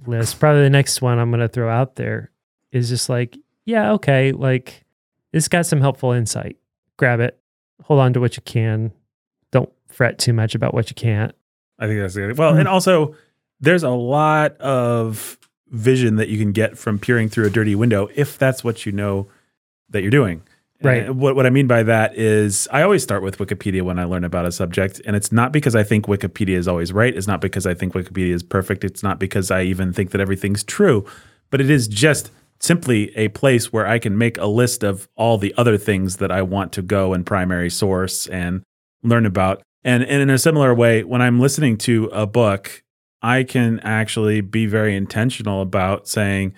[0.07, 2.31] list probably the next one i'm going to throw out there
[2.73, 4.85] is just like yeah okay like
[5.33, 6.57] it's got some helpful insight.
[6.97, 7.39] Grab it
[7.83, 8.93] hold on to what you can
[9.51, 11.35] don't fret too much about what you can't
[11.79, 12.39] I think that's good.
[12.39, 12.61] Well, mm-hmm.
[12.61, 13.17] and also
[13.61, 18.09] there's a lot of vision that you can get from peering through a dirty window
[18.15, 19.29] if that's what you know
[19.91, 20.43] that you're doing.
[20.83, 21.05] Right.
[21.05, 24.05] And what what I mean by that is I always start with Wikipedia when I
[24.05, 27.17] learn about a subject, and it's not because I think Wikipedia is always right.
[27.17, 28.85] It's not because I think Wikipedia is perfect.
[28.85, 31.07] It's not because I even think that everything's true,
[31.51, 32.31] but it is just
[32.65, 36.33] simply a place where I can make a list of all the other things that
[36.33, 38.63] I want to go and primary source and
[39.03, 39.63] learn about.
[39.85, 42.83] And, and in a similar way, when I'm listening to a book,
[43.23, 46.55] I can actually be very intentional about saying,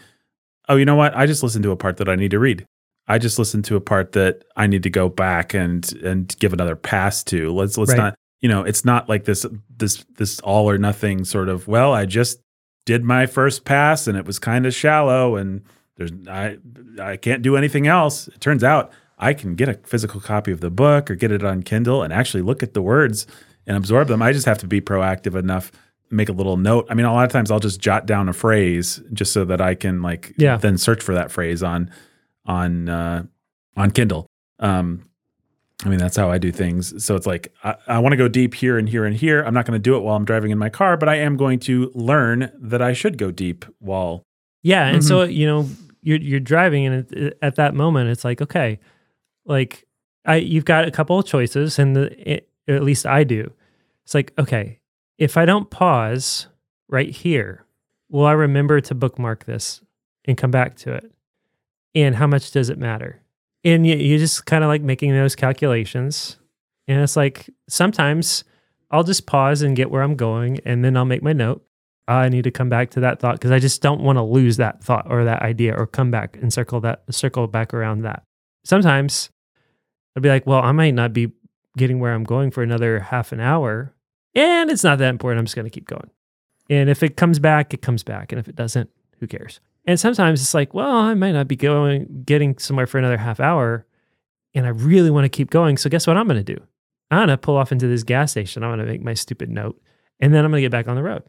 [0.69, 1.17] oh, you know what?
[1.17, 2.65] I just listened to a part that I need to read.
[3.09, 6.53] I just listened to a part that I need to go back and and give
[6.53, 7.53] another pass to.
[7.53, 7.99] Let's let's Right.
[7.99, 11.93] not, you know, it's not like this this this all or nothing sort of, well,
[11.93, 12.41] I just
[12.85, 15.63] did my first pass and it was kind of shallow and
[15.97, 16.59] there's I
[17.01, 18.29] I can't do anything else.
[18.29, 21.43] It turns out I can get a physical copy of the book or get it
[21.45, 23.27] on Kindle and actually look at the words
[23.67, 24.21] and absorb them.
[24.23, 25.73] I just have to be proactive enough,
[26.11, 26.87] make a little note.
[26.91, 29.61] I mean, a lot of times I'll just jot down a phrase just so that
[29.61, 30.57] I can like Yeah.
[30.59, 31.91] then search for that phrase on
[32.45, 33.25] on uh,
[33.77, 34.27] on Kindle.
[34.61, 35.03] Um,
[35.85, 37.05] I mean, that's how I do things.
[37.05, 39.43] So it's like I, I want to go deep here and here and here.
[39.43, 41.37] I'm not going to do it while I'm driving in my car, but I am
[41.37, 44.23] going to learn that I should go deep while
[44.63, 45.69] Yeah, and so you know
[46.07, 48.79] you're you're driving, and it, at that moment, it's like okay,
[49.45, 49.85] like
[50.25, 53.53] I you've got a couple of choices, and the, it, at least I do.
[54.05, 54.79] It's like okay,
[55.19, 56.47] if I don't pause
[56.89, 57.67] right here,
[58.09, 59.81] will I remember to bookmark this
[60.27, 61.11] and come back to it?
[61.95, 63.21] And how much does it matter?
[63.65, 66.37] And you, you just kind of like making those calculations,
[66.87, 68.45] and it's like sometimes
[68.93, 71.65] I'll just pause and get where I'm going, and then I'll make my note.
[72.09, 74.59] I need to come back to that thought because I just don't want to lose
[74.59, 78.23] that thought or that idea or come back and circle that circle back around that.
[78.65, 79.31] Sometimes
[80.17, 81.33] I'd be like, well, I might not be
[81.77, 83.93] getting where I'm going for another half an hour,
[84.35, 85.41] and it's not that important.
[85.41, 86.11] I'm just going to keep going.
[86.71, 88.89] And if it comes back, it comes back, and if it doesn't,
[89.19, 89.61] who cares?
[89.85, 93.41] And sometimes it's like, well, I might not be going getting somewhere for another half
[93.41, 93.85] hour,
[94.55, 95.77] and I really want to keep going.
[95.77, 96.61] So guess what I'm going to do?
[97.11, 98.63] I'm going to pull off into this gas station.
[98.63, 99.81] I'm going to make my stupid note,
[100.21, 101.23] and then I'm going to get back on the road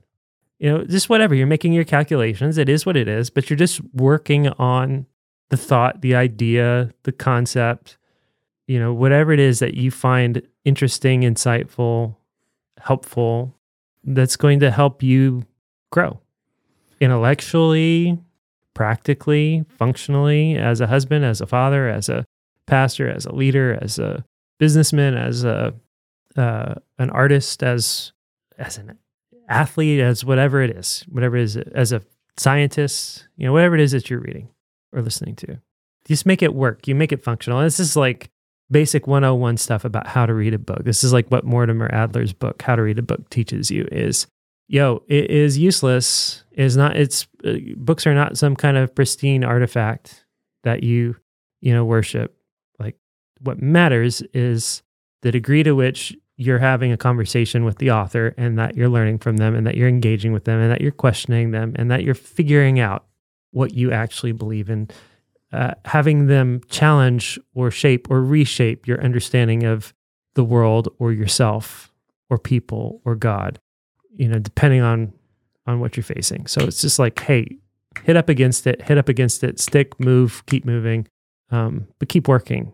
[0.59, 1.35] you know, just whatever.
[1.35, 2.57] You're making your calculations.
[2.57, 5.05] It is what it is, but you're just working on
[5.49, 7.97] the thought, the idea, the concept,
[8.67, 12.15] you know, whatever it is that you find interesting, insightful,
[12.79, 13.53] helpful,
[14.03, 15.45] that's going to help you
[15.91, 16.19] grow
[16.99, 18.17] intellectually,
[18.73, 22.25] practically, functionally, as a husband, as a father, as a
[22.65, 24.23] pastor, as a leader, as a
[24.57, 25.73] businessman, as a
[26.35, 28.11] uh, an artist, as
[28.57, 28.97] as an
[29.47, 32.01] athlete, as whatever it is, whatever it is, as a
[32.37, 34.49] scientist, you know, whatever it is that you're reading
[34.93, 35.59] or listening to.
[36.07, 36.87] Just make it work.
[36.87, 37.61] You make it functional.
[37.61, 38.29] This is like
[38.71, 40.83] basic 101 stuff about how to read a book.
[40.83, 44.27] This is like what Mortimer Adler's book, How to Read a Book, teaches you is
[44.67, 46.43] yo, it is useless.
[46.51, 46.97] Is not.
[46.97, 50.25] It's uh, books are not some kind of pristine artifact
[50.63, 51.15] that you
[51.61, 52.35] you know worship.
[52.79, 52.97] Like
[53.41, 54.81] what matters is
[55.21, 59.17] the degree to which you're having a conversation with the author and that you're learning
[59.17, 62.03] from them and that you're engaging with them and that you're questioning them and that
[62.03, 63.05] you're figuring out
[63.51, 64.87] what you actually believe in
[65.51, 69.93] uh, having them challenge or shape or reshape your understanding of
[70.35, 71.91] the world or yourself
[72.29, 73.59] or people or god
[74.13, 75.11] you know depending on
[75.65, 77.57] on what you're facing so it's just like hey
[78.03, 81.07] hit up against it hit up against it stick move keep moving
[81.49, 82.73] um, but keep working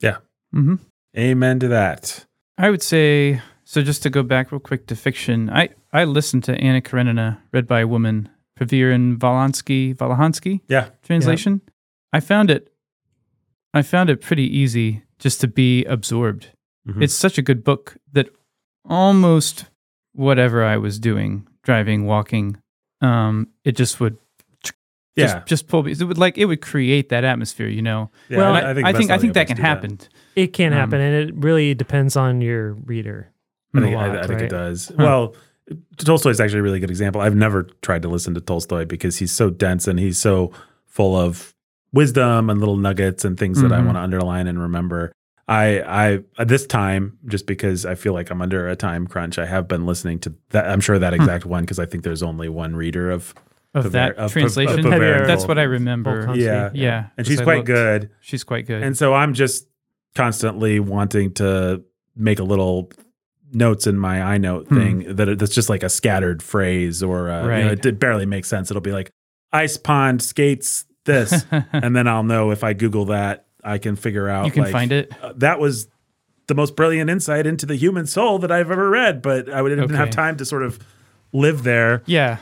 [0.00, 0.18] Yeah.
[0.54, 0.74] Mm-hmm.
[1.16, 2.26] Amen to that.
[2.58, 3.82] I would say so.
[3.82, 7.66] Just to go back real quick to fiction, I I listened to Anna Karenina, read
[7.66, 10.90] by a woman, Praviran Valansky Valahansky Yeah.
[11.02, 11.60] translation.
[12.12, 12.72] I found it.
[13.74, 16.50] I found it pretty easy just to be absorbed.
[16.86, 17.02] Mhm.
[17.02, 18.28] It's such a good book that
[18.84, 19.66] almost
[20.12, 22.58] whatever I was doing, driving, walking,
[23.00, 24.18] um, it just would
[25.16, 25.42] just, Yeah.
[25.46, 25.92] just pull me.
[25.92, 28.10] It would like it would create that atmosphere, you know.
[28.28, 29.98] Yeah, Well, I, I think I think, how the that can do happen.
[30.36, 33.30] it can Um, happen and it really depends on your reader
[33.74, 34.42] I think, lot, I think right?
[34.42, 34.88] it does.
[34.88, 34.94] Huh.
[34.98, 35.34] Well,
[35.98, 37.20] Tolstoy is actually a really good example.
[37.20, 40.52] I've never tried to listen to Tolstoy because he's so dense and he's so
[40.86, 41.54] full of
[41.92, 43.86] wisdom and little nuggets and things that I Mhm.
[43.86, 45.12] want to underline and remember.
[45.48, 49.38] I, I at this time, just because I feel like I'm under a time crunch,
[49.38, 50.66] I have been listening to that.
[50.68, 53.34] I'm sure that exact one because I think there's only one reader of
[53.74, 56.26] Of Paver- that of- of- translation, of Paver- that's what I remember.
[56.26, 56.40] Volkanovsky.
[56.42, 56.70] Yeah.
[56.74, 57.66] Yeah, and she's quite looked.
[57.68, 58.10] good.
[58.20, 58.82] She's quite good.
[58.82, 59.66] And so I'm just
[60.14, 61.82] constantly wanting to
[62.14, 62.90] make a little
[63.54, 64.76] notes in my iNote Hmm.
[64.78, 68.26] thing that that's just like a scattered phrase or uh, you know, it, it barely
[68.26, 68.70] makes sense.
[68.70, 69.10] It'll be like
[69.52, 74.28] ice pond skates this, and then I'll know if I Google that I can figure
[74.28, 74.44] out.
[74.46, 75.12] you can like, find it.
[75.22, 75.88] uh, that was
[76.48, 79.84] the most brilliant insight into the human soul that I've ever read, but I didn't
[79.84, 80.78] even have time to sort of
[81.32, 82.02] live there.
[82.06, 82.38] Yeah.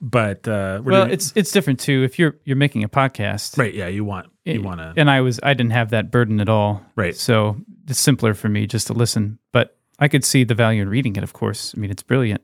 [0.00, 2.02] But uh, we're Well, doing- it's it's different too.
[2.04, 3.72] If you're you're making a podcast, right.
[3.74, 6.40] Yeah, you want you it- want to and I was I didn't have that burden
[6.40, 6.82] at all.
[6.96, 7.14] right.
[7.14, 7.56] So
[7.88, 9.38] it's simpler for me just to listen.
[9.52, 11.22] But I could see the value in reading it.
[11.22, 12.40] Of course, I mean it's brilliant.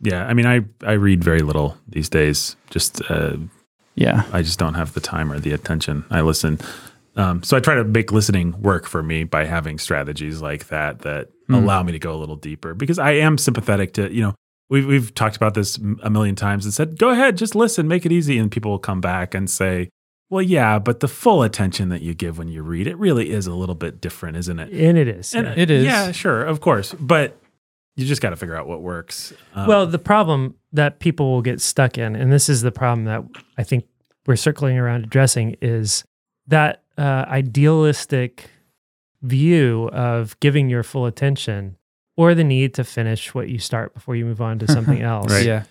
[0.00, 2.56] Yeah, I mean, I I read very little these days.
[2.70, 3.36] Just uh,
[3.94, 4.24] Yeah.
[4.32, 6.04] I just don't have the time or the attention.
[6.10, 6.58] I listen.
[7.16, 11.00] Um, so I try to make listening work for me by having strategies like that
[11.00, 11.62] that Mm.
[11.62, 14.34] allow me to go a little deeper because I am sympathetic to, you know,
[14.68, 18.04] we've, we've talked about this a million times and said, go ahead, just listen, make
[18.06, 18.38] it easy.
[18.38, 19.90] And people will come back and say,
[20.30, 23.46] well, yeah, but the full attention that you give when you read, it really is
[23.46, 24.70] a little bit different, isn't it?
[24.72, 25.54] and it is And yeah.
[25.56, 25.84] It is.
[25.84, 26.94] Yeah, sure, of course.
[27.00, 27.38] But
[27.96, 29.32] you just got to figure out what works.
[29.54, 33.06] Um, well the problem that people will get stuck in and this is the problem
[33.06, 33.24] that
[33.56, 33.86] i think
[34.26, 36.04] we're circling around addressing is
[36.46, 38.50] that uh, idealistic
[39.22, 41.76] view of giving your full attention
[42.18, 45.30] or the need to finish what you start before you move on to something else
[45.32, 45.46] Right.
[45.46, 45.62] Yeah.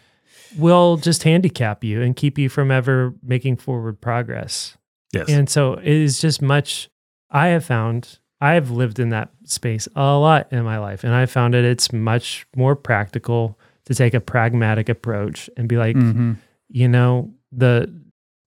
[0.58, 4.78] will just handicap you and keep you from ever making forward progress
[5.14, 5.28] yes.
[5.30, 6.90] and so it is just much
[7.30, 11.14] I have found I have lived in that space a lot in my life and
[11.14, 15.96] I found that it's much more practical to take a pragmatic approach and be like,
[15.96, 16.34] hmm
[16.70, 17.88] you know, the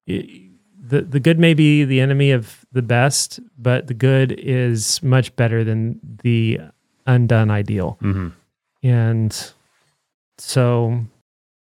[0.07, 5.35] the the good may be the enemy of the best, but the good is much
[5.37, 6.61] better than the
[7.07, 7.97] undone ideal.
[8.01, 8.29] hmm
[8.83, 9.33] And
[10.39, 11.05] so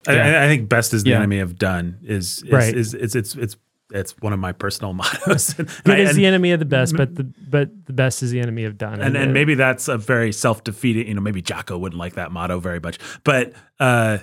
[0.06, 0.40] I, Yeah.
[0.40, 1.16] I- I think best is the Yeah.
[1.16, 2.74] enemy of done is, is, Right.
[2.74, 3.56] is, it's it's it's
[3.92, 5.58] it's one of my personal mottos.
[5.58, 8.22] and, good I- is and, the enemy of the best, but the but the best
[8.22, 9.00] is the enemy of done.
[9.00, 11.08] and, and uh, maybe that's a very self defeating.
[11.08, 12.98] You know, maybe Jocko wouldn't like that motto very much.
[13.24, 14.18] But uh,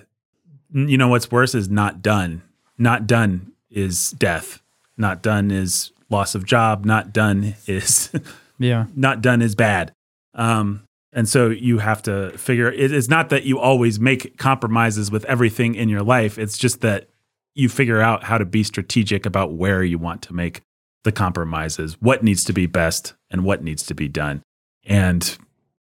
[0.73, 2.41] you know what's worse is not done.
[2.77, 4.61] Not done is death.
[4.97, 6.85] Not done is loss of job.
[6.85, 8.09] Not done is
[8.57, 8.85] Yeah.
[8.95, 9.91] not done is bad.
[10.33, 10.83] Um,
[11.17, 15.25] and so you have to figure it, it's not that you always make compromises with
[15.25, 16.37] everything in your life.
[16.37, 17.09] It's just that
[17.55, 20.61] you figure out how to be strategic about where you want to make
[21.03, 24.43] the compromises, what needs to be best and what needs to be done.
[24.85, 25.35] And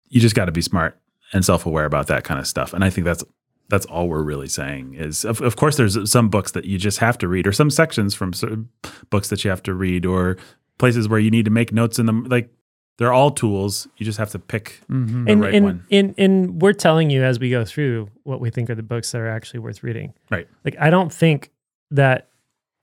[0.09, 0.99] you just got to be smart
[1.33, 2.75] and self-aware about that kind of stuff.
[2.75, 3.23] And I think that's
[3.69, 6.99] that's all we're really saying is of, of course there's some books that you just
[6.99, 8.69] have to read or some sections from certain
[9.09, 10.37] books that you have to read or
[10.79, 12.53] places where you need to make notes in them like
[12.99, 15.87] they're all tools you just have to pick hmm the and, right and, one.
[15.91, 19.13] And, and we're telling you as we go through what we think are the books
[19.13, 20.15] that are actually worth reading.
[20.31, 20.47] Right.
[20.65, 21.51] Like, I don't think
[21.91, 22.29] that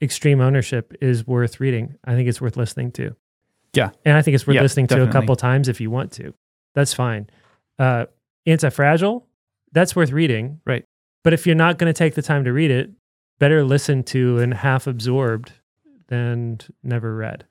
[0.01, 1.95] extreme ownership is worth reading.
[2.05, 3.15] I think it's worth listening to.
[3.73, 3.91] Yeah.
[4.05, 6.33] And I think it's worth Yeah, listening to a couple times if you want to.
[6.73, 7.29] That's fine.
[7.77, 8.05] Uh,
[8.47, 9.23] Antifragile,
[9.71, 10.59] that's worth reading.
[10.65, 10.85] Right.
[11.23, 12.89] But if you're not going to take the time to read it,
[13.39, 15.51] better listen to and half absorbed
[16.07, 17.45] than never read.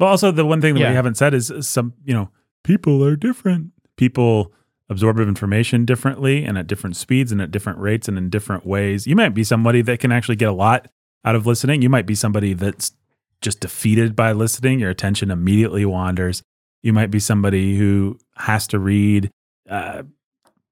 [0.00, 0.90] Well also the one thing that Yeah.
[0.90, 2.30] we haven't said is some you know
[2.62, 4.52] people are different people
[4.90, 9.06] absorb information differently and at different speeds and at different rates and in different ways.
[9.06, 10.88] You might be somebody that can actually get a lot
[11.24, 11.80] out of listening.
[11.80, 12.92] You might be somebody that's
[13.40, 14.80] just defeated by listening.
[14.80, 16.42] Your attention immediately wanders.
[16.82, 19.30] You might be somebody who has to read.
[19.70, 20.02] Uh,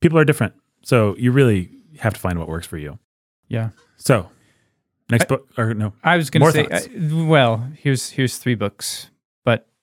[0.02, 0.52] people are different.
[0.82, 1.70] So you really
[2.00, 2.98] have to find what works for you.
[3.48, 3.70] Yeah.
[3.96, 4.28] So
[5.08, 5.94] next book or no.
[6.04, 6.86] I was going to say, thoughts?
[6.86, 9.08] uh, well, here's here's three books,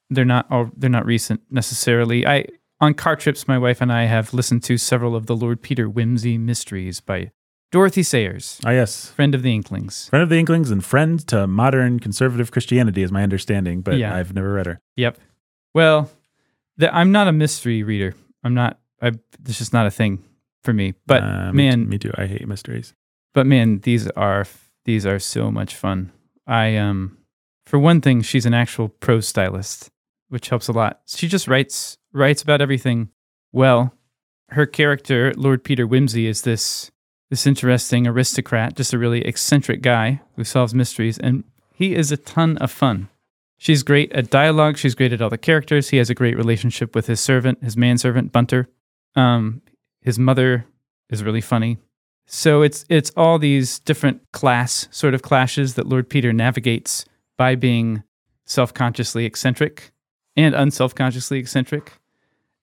[0.10, 2.26] they're not all they're not recent necessarily.
[2.26, 2.46] I
[2.82, 5.90] on car trips, my wife and I have listened to several of the Lord Peter
[5.90, 7.32] Wimsey mysteries by
[7.72, 9.10] Dorothy Sayers, Ah, yes.
[9.12, 10.08] friend of the Inklings.
[10.10, 14.16] Friend of the Inklings and friend to modern conservative Christianity is my understanding, but Yeah.
[14.16, 14.80] I've never read her.
[14.96, 15.20] Yep.
[15.76, 16.10] Well,
[16.78, 18.16] the, I'm not a mystery reader.
[18.44, 18.80] I'm not.
[19.02, 19.10] I
[19.46, 20.24] it's just not a thing
[20.64, 20.94] for me.
[21.06, 22.12] But Uh, me man, too, me too.
[22.18, 22.94] I hate mysteries.
[23.34, 24.46] but man, these are
[24.86, 26.12] these are so much fun.
[26.48, 27.18] I um,
[27.68, 29.92] for one thing, she's an actual prose stylist,
[30.30, 31.02] which helps a lot.
[31.06, 33.10] She just writes writes about everything
[33.52, 33.94] well.
[34.50, 36.92] Her character, Lord Peter Wimsey, is this
[37.30, 42.18] this interesting aristocrat, just a really eccentric guy who solves mysteries, and he is a
[42.18, 43.10] ton of fun.
[43.58, 44.78] She's great at dialogue.
[44.78, 45.90] She's great at all the characters.
[45.90, 48.70] He has a great relationship with his servant, his manservant Bunter.
[49.16, 49.62] Um,
[50.02, 50.66] his mother
[51.10, 51.78] is really funny.
[52.26, 57.06] So it's it's all these different class sort of clashes that Lord Peter navigates
[57.38, 58.04] by being
[58.46, 59.92] self-consciously eccentric
[60.46, 61.94] and unself-consciously eccentric.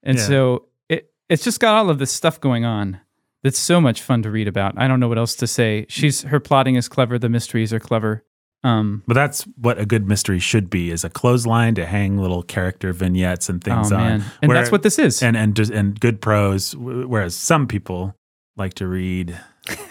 [0.03, 0.25] And Yeah.
[0.25, 3.01] so it it's just got all of this stuff going on
[3.43, 4.75] that's so much fun to read about.
[4.77, 5.87] I don't know what else to say.
[5.89, 8.25] She's her plotting is clever, the mysteries are clever.
[8.65, 12.43] Um But that's what a good mystery should be: is a clothesline to hang little
[12.43, 14.23] character vignettes and things oh on.
[14.43, 15.23] And Where- that's what this is.
[15.23, 16.75] and and just and good prose.
[16.77, 18.17] Whereas some people
[18.57, 19.37] like to read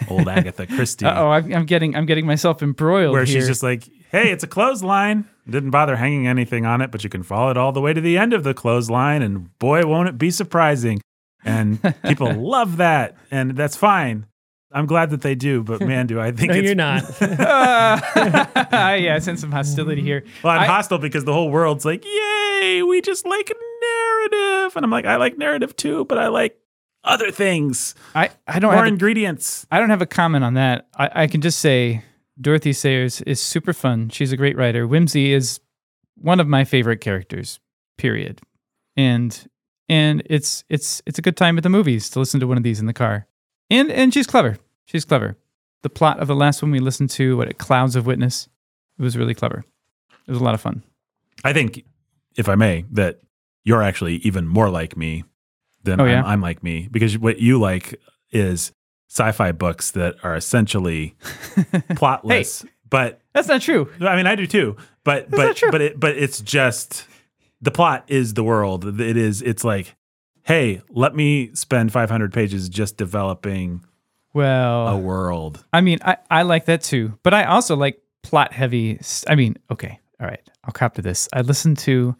[0.08, 3.36] old Agatha Christie, oh, I'm, I'm getting I'm getting myself embroiled where here.
[3.40, 5.26] she's just like, "Hey, it's a clothesline.
[5.48, 8.00] Didn't bother hanging anything on it, but you can follow it all the way to
[8.00, 11.00] the end of the clothesline, and boy, won't it be surprising!"
[11.44, 14.26] And people love that, and that's fine.
[14.72, 17.04] I'm glad that they do, but man, do I think No, you're not.
[17.20, 20.24] yeah, I sense some hostility here.
[20.42, 23.52] Well, I'm I- hostile because the whole world's like, "Yay, we just like
[23.82, 26.58] narrative," and I'm like, "I like narrative too, but I like
[27.04, 30.54] other things, I, I don't more have a, ingredients." I don't have a comment on
[30.54, 30.88] that.
[30.96, 32.02] I, I can just say
[32.40, 34.08] Dorothy Sayers is super fun.
[34.10, 34.86] She's a great writer.
[34.86, 35.60] Wimsey is
[36.16, 37.60] one of my favorite characters.
[37.96, 38.40] Period.
[38.96, 39.48] And
[39.88, 42.62] and it's it's it's a good time at the movies to listen to one of
[42.62, 43.26] these in the car.
[43.70, 44.58] And and she's clever.
[44.84, 45.36] She's clever.
[45.82, 48.48] The plot of the last one we listened to, what Clouds of Witness,
[48.98, 49.64] it was really clever.
[50.26, 50.82] It was a lot of fun.
[51.44, 51.84] I think,
[52.36, 53.20] if I may, that
[53.64, 55.24] you're actually even more like me
[55.84, 56.24] than Oh, I'm.
[56.24, 58.72] I'm like me because what you like is
[59.08, 61.14] sci-fi books that are essentially
[61.90, 62.66] plotless.
[62.88, 63.90] But That's not true.
[64.00, 64.76] I mean, I do too.
[65.04, 67.06] But That's but but it, but it's just
[67.60, 69.00] the plot is the world.
[69.00, 69.42] It is.
[69.42, 69.96] It's like,
[70.44, 73.84] hey, let me spend 500 pages just developing
[74.34, 75.64] Well, a world.
[75.72, 79.00] I mean, I, I like that too, but I also like plot heavy.
[79.28, 81.28] I mean, okay, all right, I'll cop to this.
[81.32, 82.14] I listened to,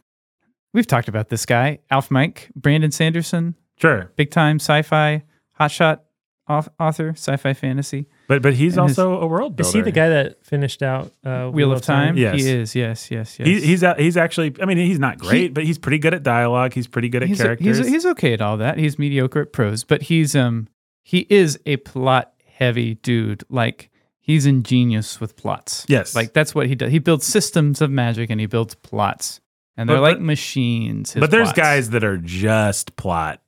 [0.73, 5.23] we've talked about this guy, Alf Mike, Brandon Sanderson, Sure, big time sci fi
[5.61, 6.01] hotshot
[6.49, 8.07] author, sci fi fantasy.
[8.29, 9.69] but but he's And his- also a world builder.
[9.69, 12.17] Is he the guy that finished out uh, Wheel of Time?
[12.17, 12.41] Yes.
[12.41, 13.47] He is, yes, yes, yes.
[13.49, 14.55] He, he's a- he's actually.
[14.61, 16.73] I mean, he's not great, but he's pretty good at dialogue.
[16.75, 17.79] He's pretty good at he's, characters.
[17.79, 18.79] he's, he's okay at all that.
[18.79, 20.69] He's mediocre at prose, but he's, um,
[21.03, 23.43] he is a plot heavy dude.
[23.49, 25.85] Like, he's ingenious with plots.
[25.89, 26.91] yes, Like that's what he does.
[26.91, 29.41] He builds systems of magic and he builds plots,
[29.77, 31.13] and they're But- like but- machines.
[31.13, 31.57] his but there's plots.
[31.59, 33.41] guys that are just plot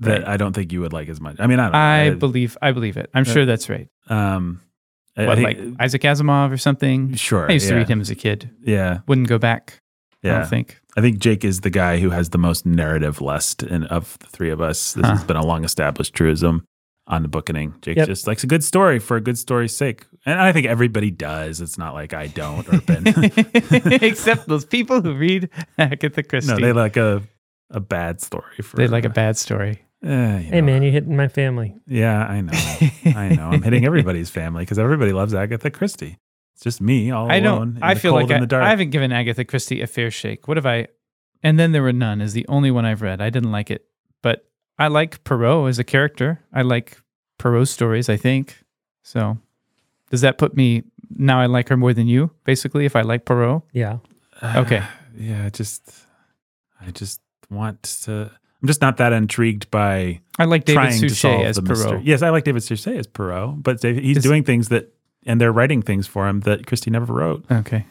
[0.00, 0.28] that Right.
[0.28, 1.36] I don't think you would like as much.
[1.38, 1.74] I mean, I don't.
[1.74, 2.16] I know.
[2.16, 2.56] believe.
[2.62, 3.10] I believe it.
[3.14, 3.88] I'm Uh, sure that's right.
[4.08, 4.60] um,
[5.16, 7.14] What, I like Isaac Asimov or something.
[7.14, 7.48] sure.
[7.48, 8.50] I used to read him as a kid.
[8.62, 9.80] Yeah, Wouldn't go back.
[10.24, 10.38] I yeah.
[10.38, 10.80] don't think.
[10.96, 14.26] I think Jake is the guy who has the most narrative lust in, of the
[14.26, 14.94] three of us.
[14.94, 15.12] This Huh.
[15.16, 16.64] has been a long established truism
[17.06, 17.74] on the bookening.
[17.82, 18.06] Jake Yep.
[18.06, 20.06] just likes a good story for a good story's sake.
[20.24, 21.60] And I think everybody does.
[21.60, 23.04] It's not like I don't or Ben.
[24.02, 26.52] Except those people who read Agatha Christie.
[26.52, 27.22] no, they like a
[27.70, 29.84] a bad story for They like a bad story.
[30.02, 30.08] Eh,
[30.38, 30.66] you Hey know.
[30.66, 31.76] man, you're hitting my family.
[31.86, 32.52] Yeah, I know.
[33.18, 33.48] I know.
[33.50, 36.18] I'm hitting everybody's family because everybody loves Agatha Christie.
[36.54, 37.42] It's just me all I alone.
[37.74, 37.76] don't.
[37.78, 38.64] in I the feel cold like in I, the dark.
[38.64, 40.46] I haven't given Agatha Christie a fair shake.
[40.46, 40.88] What have I?
[41.42, 42.20] And then there were none.
[42.20, 43.20] Is the only one I've read.
[43.20, 43.86] I didn't like it,
[44.22, 44.46] but
[44.78, 46.40] I like Poirot as a character.
[46.52, 46.98] I like
[47.38, 48.08] Poirot's stories.
[48.08, 48.62] I think
[49.02, 49.38] so.
[50.10, 51.40] Does that put me now?
[51.40, 52.30] I like her more than you.
[52.44, 53.98] Basically, if I like Poirot, Yeah.
[54.42, 54.82] okay.
[55.18, 55.90] yeah, just
[56.80, 57.20] I just
[57.50, 58.30] want to.
[58.62, 61.86] I'm just not that intrigued by I like David trying to Suchet solve as mystery.
[61.90, 62.04] Poirot.
[62.04, 64.92] Yes, I like David Suchet as Poirot, but David, he's Is- doing things that,
[65.26, 67.44] and they're writing things for him that Christie never wrote.
[67.50, 67.84] Okay.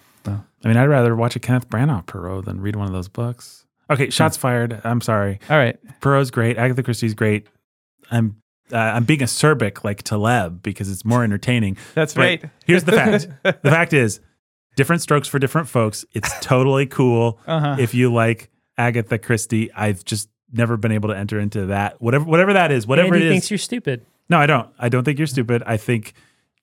[0.65, 3.65] I mean, I'd rather watch a Kenneth Branagh Poirot than read one of those books.
[3.89, 4.79] Okay, shots fired.
[4.85, 5.39] I'm sorry.
[5.49, 5.77] All right.
[5.99, 6.57] Poirot's great.
[6.57, 7.47] Agatha Christie's great.
[8.09, 8.37] I'm
[8.71, 11.75] uh, I'm being acerbic like Taleb because it's more entertaining.
[11.95, 12.45] That's But right.
[12.65, 13.27] Here's the fact.
[13.43, 14.21] the fact is,
[14.77, 16.05] different strokes for different folks.
[16.13, 17.75] It's totally cool Uh-huh.
[17.77, 19.71] if you like Agatha Christie.
[19.73, 22.01] I've just never been able to enter into that.
[22.01, 23.33] Whatever whatever that is, whatever it is, Andy it is.
[23.33, 24.05] thinks you're stupid.
[24.29, 24.69] No, I don't.
[24.79, 25.63] I don't think you're stupid.
[25.65, 26.13] I think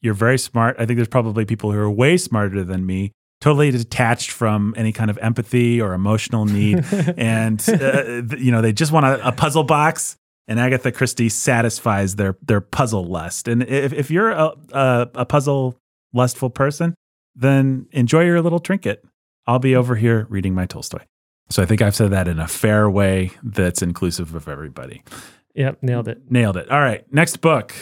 [0.00, 0.76] you're very smart.
[0.78, 4.92] I think there's probably people who are way smarter than me, totally detached from any
[4.92, 6.84] kind of empathy or emotional need.
[7.16, 10.16] and, uh, you know, they just want a, a puzzle box.
[10.48, 13.46] And Agatha Christie satisfies their their puzzle lust.
[13.46, 15.78] And if, if you're a, a, a puzzle
[16.12, 16.94] lustful person,
[17.36, 19.04] then enjoy your little trinket.
[19.46, 21.04] I'll be over here reading my Tolstoy.
[21.50, 25.02] So I think I've said that in a fair way that's inclusive of everybody.
[25.54, 26.30] Yep, nailed it.
[26.30, 26.70] Nailed it.
[26.70, 27.74] All right, next book.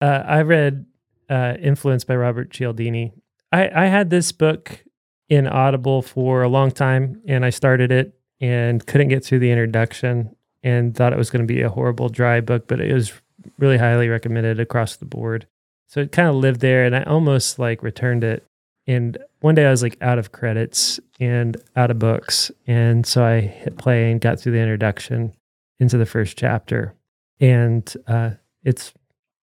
[0.00, 0.86] Uh, I read
[1.28, 3.12] uh, Influenced by Robert Cialdini.
[3.52, 4.82] I, I had this book
[5.28, 9.50] in Audible for a long time, and I started it and couldn't get through the
[9.50, 13.12] introduction and thought it was going to be a horrible dry book, but it was
[13.58, 15.46] really highly recommended across the board.
[15.88, 18.44] So it kind of lived there, and I almost like returned it.
[18.86, 23.24] And one day I was like out of credits and out of books, and so
[23.24, 25.32] I hit play and got through the introduction
[25.80, 26.94] into the first chapter,
[27.40, 28.30] and uh,
[28.62, 28.92] it's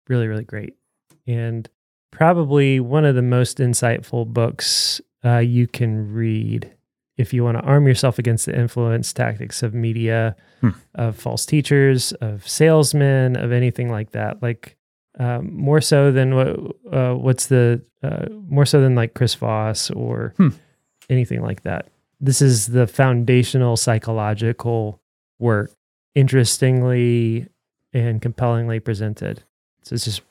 [0.08, 0.74] really really great.
[1.26, 1.68] And
[2.10, 6.70] probably one of the most insightful books uh, you can read
[7.16, 10.70] if you want to arm yourself against the influence tactics of media Hmm.
[10.94, 14.40] of false teachers of salesmen of anything like that.
[14.42, 14.76] Like
[15.18, 16.48] um, more so than what
[16.92, 20.48] uh, what's the uh, more so than like chris voss or Hmm.
[21.10, 21.88] anything like that
[22.20, 25.00] this is the foundational psychological
[25.38, 25.70] work
[26.14, 27.46] interestingly
[27.92, 29.42] and compellingly presented
[29.82, 30.22] so it's just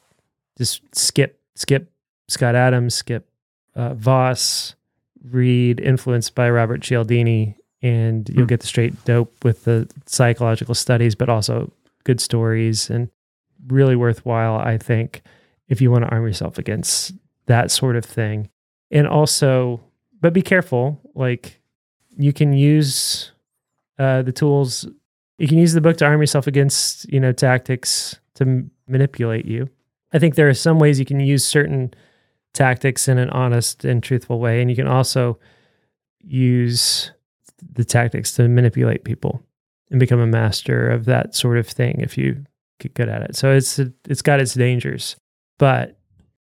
[0.57, 1.87] just skip skip
[2.29, 3.27] Scott Adams, skip
[3.75, 4.75] uh, Voss,
[5.21, 8.47] read influenced by Robert Cialdini, and you'll Hmm.
[8.47, 11.73] get the straight dope with the psychological studies, but also
[12.05, 13.09] good stories and
[13.67, 14.55] really worthwhile.
[14.55, 15.21] I think
[15.67, 17.13] if you want to arm yourself against
[17.47, 18.49] that sort of thing,
[18.91, 19.81] and also,
[20.19, 20.99] but be careful.
[21.15, 21.61] Like
[22.17, 23.31] you can use
[23.99, 24.87] uh, the tools.
[25.37, 29.45] You can use the book to arm yourself against you know tactics to m- manipulate
[29.45, 29.69] you.
[30.13, 31.93] I think there are some ways you can use certain
[32.53, 35.39] tactics in an honest and truthful way, and you can also
[36.19, 37.11] use
[37.73, 39.41] the tactics to manipulate people
[39.89, 42.45] and become a master of that sort of thing if you
[42.81, 43.35] get good at it.
[43.35, 45.15] So it's it's got its dangers,
[45.57, 45.97] but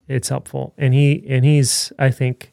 [0.07, 0.75] it's helpful.
[0.79, 2.53] And he and he's I think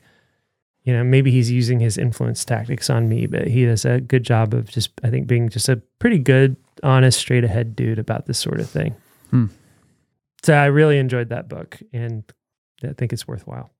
[0.83, 4.23] you know maybe he's using his influence tactics on me, but he does a good
[4.23, 8.25] job of just I think being just a pretty good, honest, straight ahead dude about
[8.25, 8.95] this sort of thing.
[9.29, 9.45] Hmm.
[10.43, 12.23] So I really enjoyed that book, and
[12.83, 13.71] I think it's worthwhile.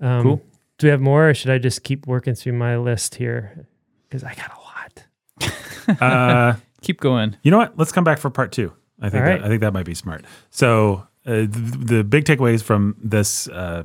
[0.00, 0.42] Um, Cool.
[0.78, 3.66] Do we have more, or should I just keep working through my list here?
[4.08, 5.54] Because I got a lot.
[6.02, 7.34] Uh, Keep going.
[7.42, 7.78] You know what?
[7.78, 8.72] Let's come back for part two.
[9.00, 9.38] I think right.
[9.38, 10.24] that, I think that might be smart.
[10.50, 13.84] So uh, the, the big takeaways from this uh,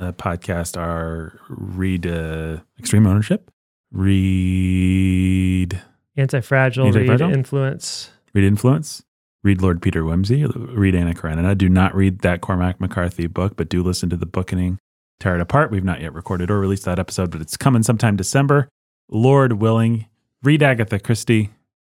[0.00, 3.50] uh, podcast are: read uh, Extreme Ownership,
[3.92, 5.80] read
[6.16, 7.28] Antifragile, Antifragile?
[7.28, 8.10] read influence.
[8.32, 9.02] read Influence,
[9.42, 11.54] read Lord Peter Wimsey, read Anna Karenina.
[11.54, 14.78] Do not read that Cormac McCarthy book, but do listen to the Bookening
[15.20, 15.70] Tear It Apart.
[15.70, 18.68] We've not yet recorded or released that episode, but it's coming sometime December.
[19.08, 20.06] Lord willing,
[20.42, 21.50] read Agatha Christie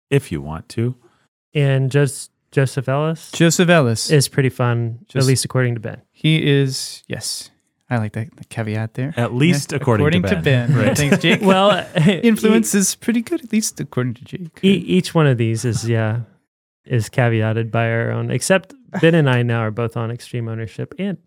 [0.10, 0.96] if you want to.
[1.54, 4.10] And just Joseph Ellis Joseph Ellis.
[4.10, 6.02] is pretty fun, at least according to Ben.
[6.12, 7.52] he is, yes.
[7.90, 9.14] I like that the caveat there.
[9.18, 10.74] At least Yeah, according, to Ben.
[10.74, 10.98] Right.
[11.02, 11.42] Thanks, Jake.
[11.42, 14.60] Well, uh, Influence is pretty good, at least according to Jake.
[14.64, 16.22] E- each one of these is yeah
[16.86, 18.32] is caveated by our own.
[18.32, 21.18] Except Ben and I now are both on extreme ownership and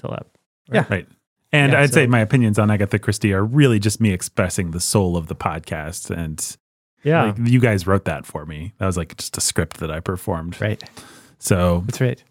[0.00, 0.26] Taleb.
[0.70, 1.06] Right.
[1.52, 4.80] And Yeah, I'd say my opinions on Agatha Christie are really just me expressing the
[4.80, 6.10] soul of the podcast.
[6.10, 6.56] And
[7.04, 8.72] Yeah, like, you guys wrote that for me.
[8.78, 10.60] That was like just a script that I performed.
[10.60, 10.82] Right.
[11.38, 12.22] So That's right.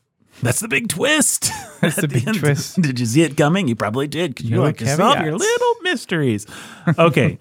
[0.44, 1.52] that's the big twist.
[1.82, 2.40] That's the big end.
[2.40, 2.76] twist.
[2.82, 3.68] Did you see it coming?
[3.68, 6.46] You probably did because you No like to solve your little mysteries.
[6.98, 7.38] Okay.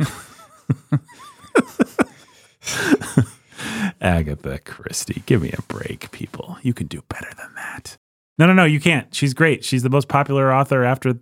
[4.00, 6.58] Agatha Christie, give me a break, people.
[6.62, 7.96] You can do better than that.
[8.38, 9.14] No, no, no, you can't.
[9.14, 9.64] She's great.
[9.64, 11.14] She's the most popular author after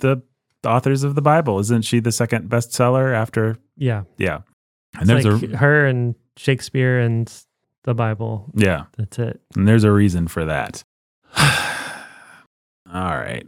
[0.00, 0.22] the,
[0.62, 1.58] the authors of the Bible.
[1.60, 3.56] Isn't she the second bestseller after?
[3.76, 4.02] yeah.
[4.18, 4.40] Yeah.
[5.00, 7.32] And It's there's like a her and Shakespeare and
[7.84, 8.50] the Bible.
[8.54, 9.40] yeah, That's it.
[9.54, 10.82] and there's a reason for that.
[11.36, 13.46] All right.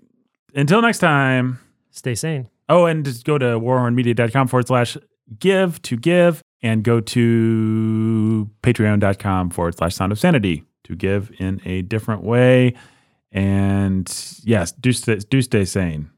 [0.55, 1.61] Until next time.
[1.91, 2.49] Stay sane.
[2.69, 4.97] Oh, and just go to warhornmedia.com forward slash
[5.39, 11.61] give to give and go to patreon.com forward slash sound of sanity to give in
[11.65, 12.75] a different way.
[13.33, 14.09] And
[14.45, 16.11] yes, do do stay sane.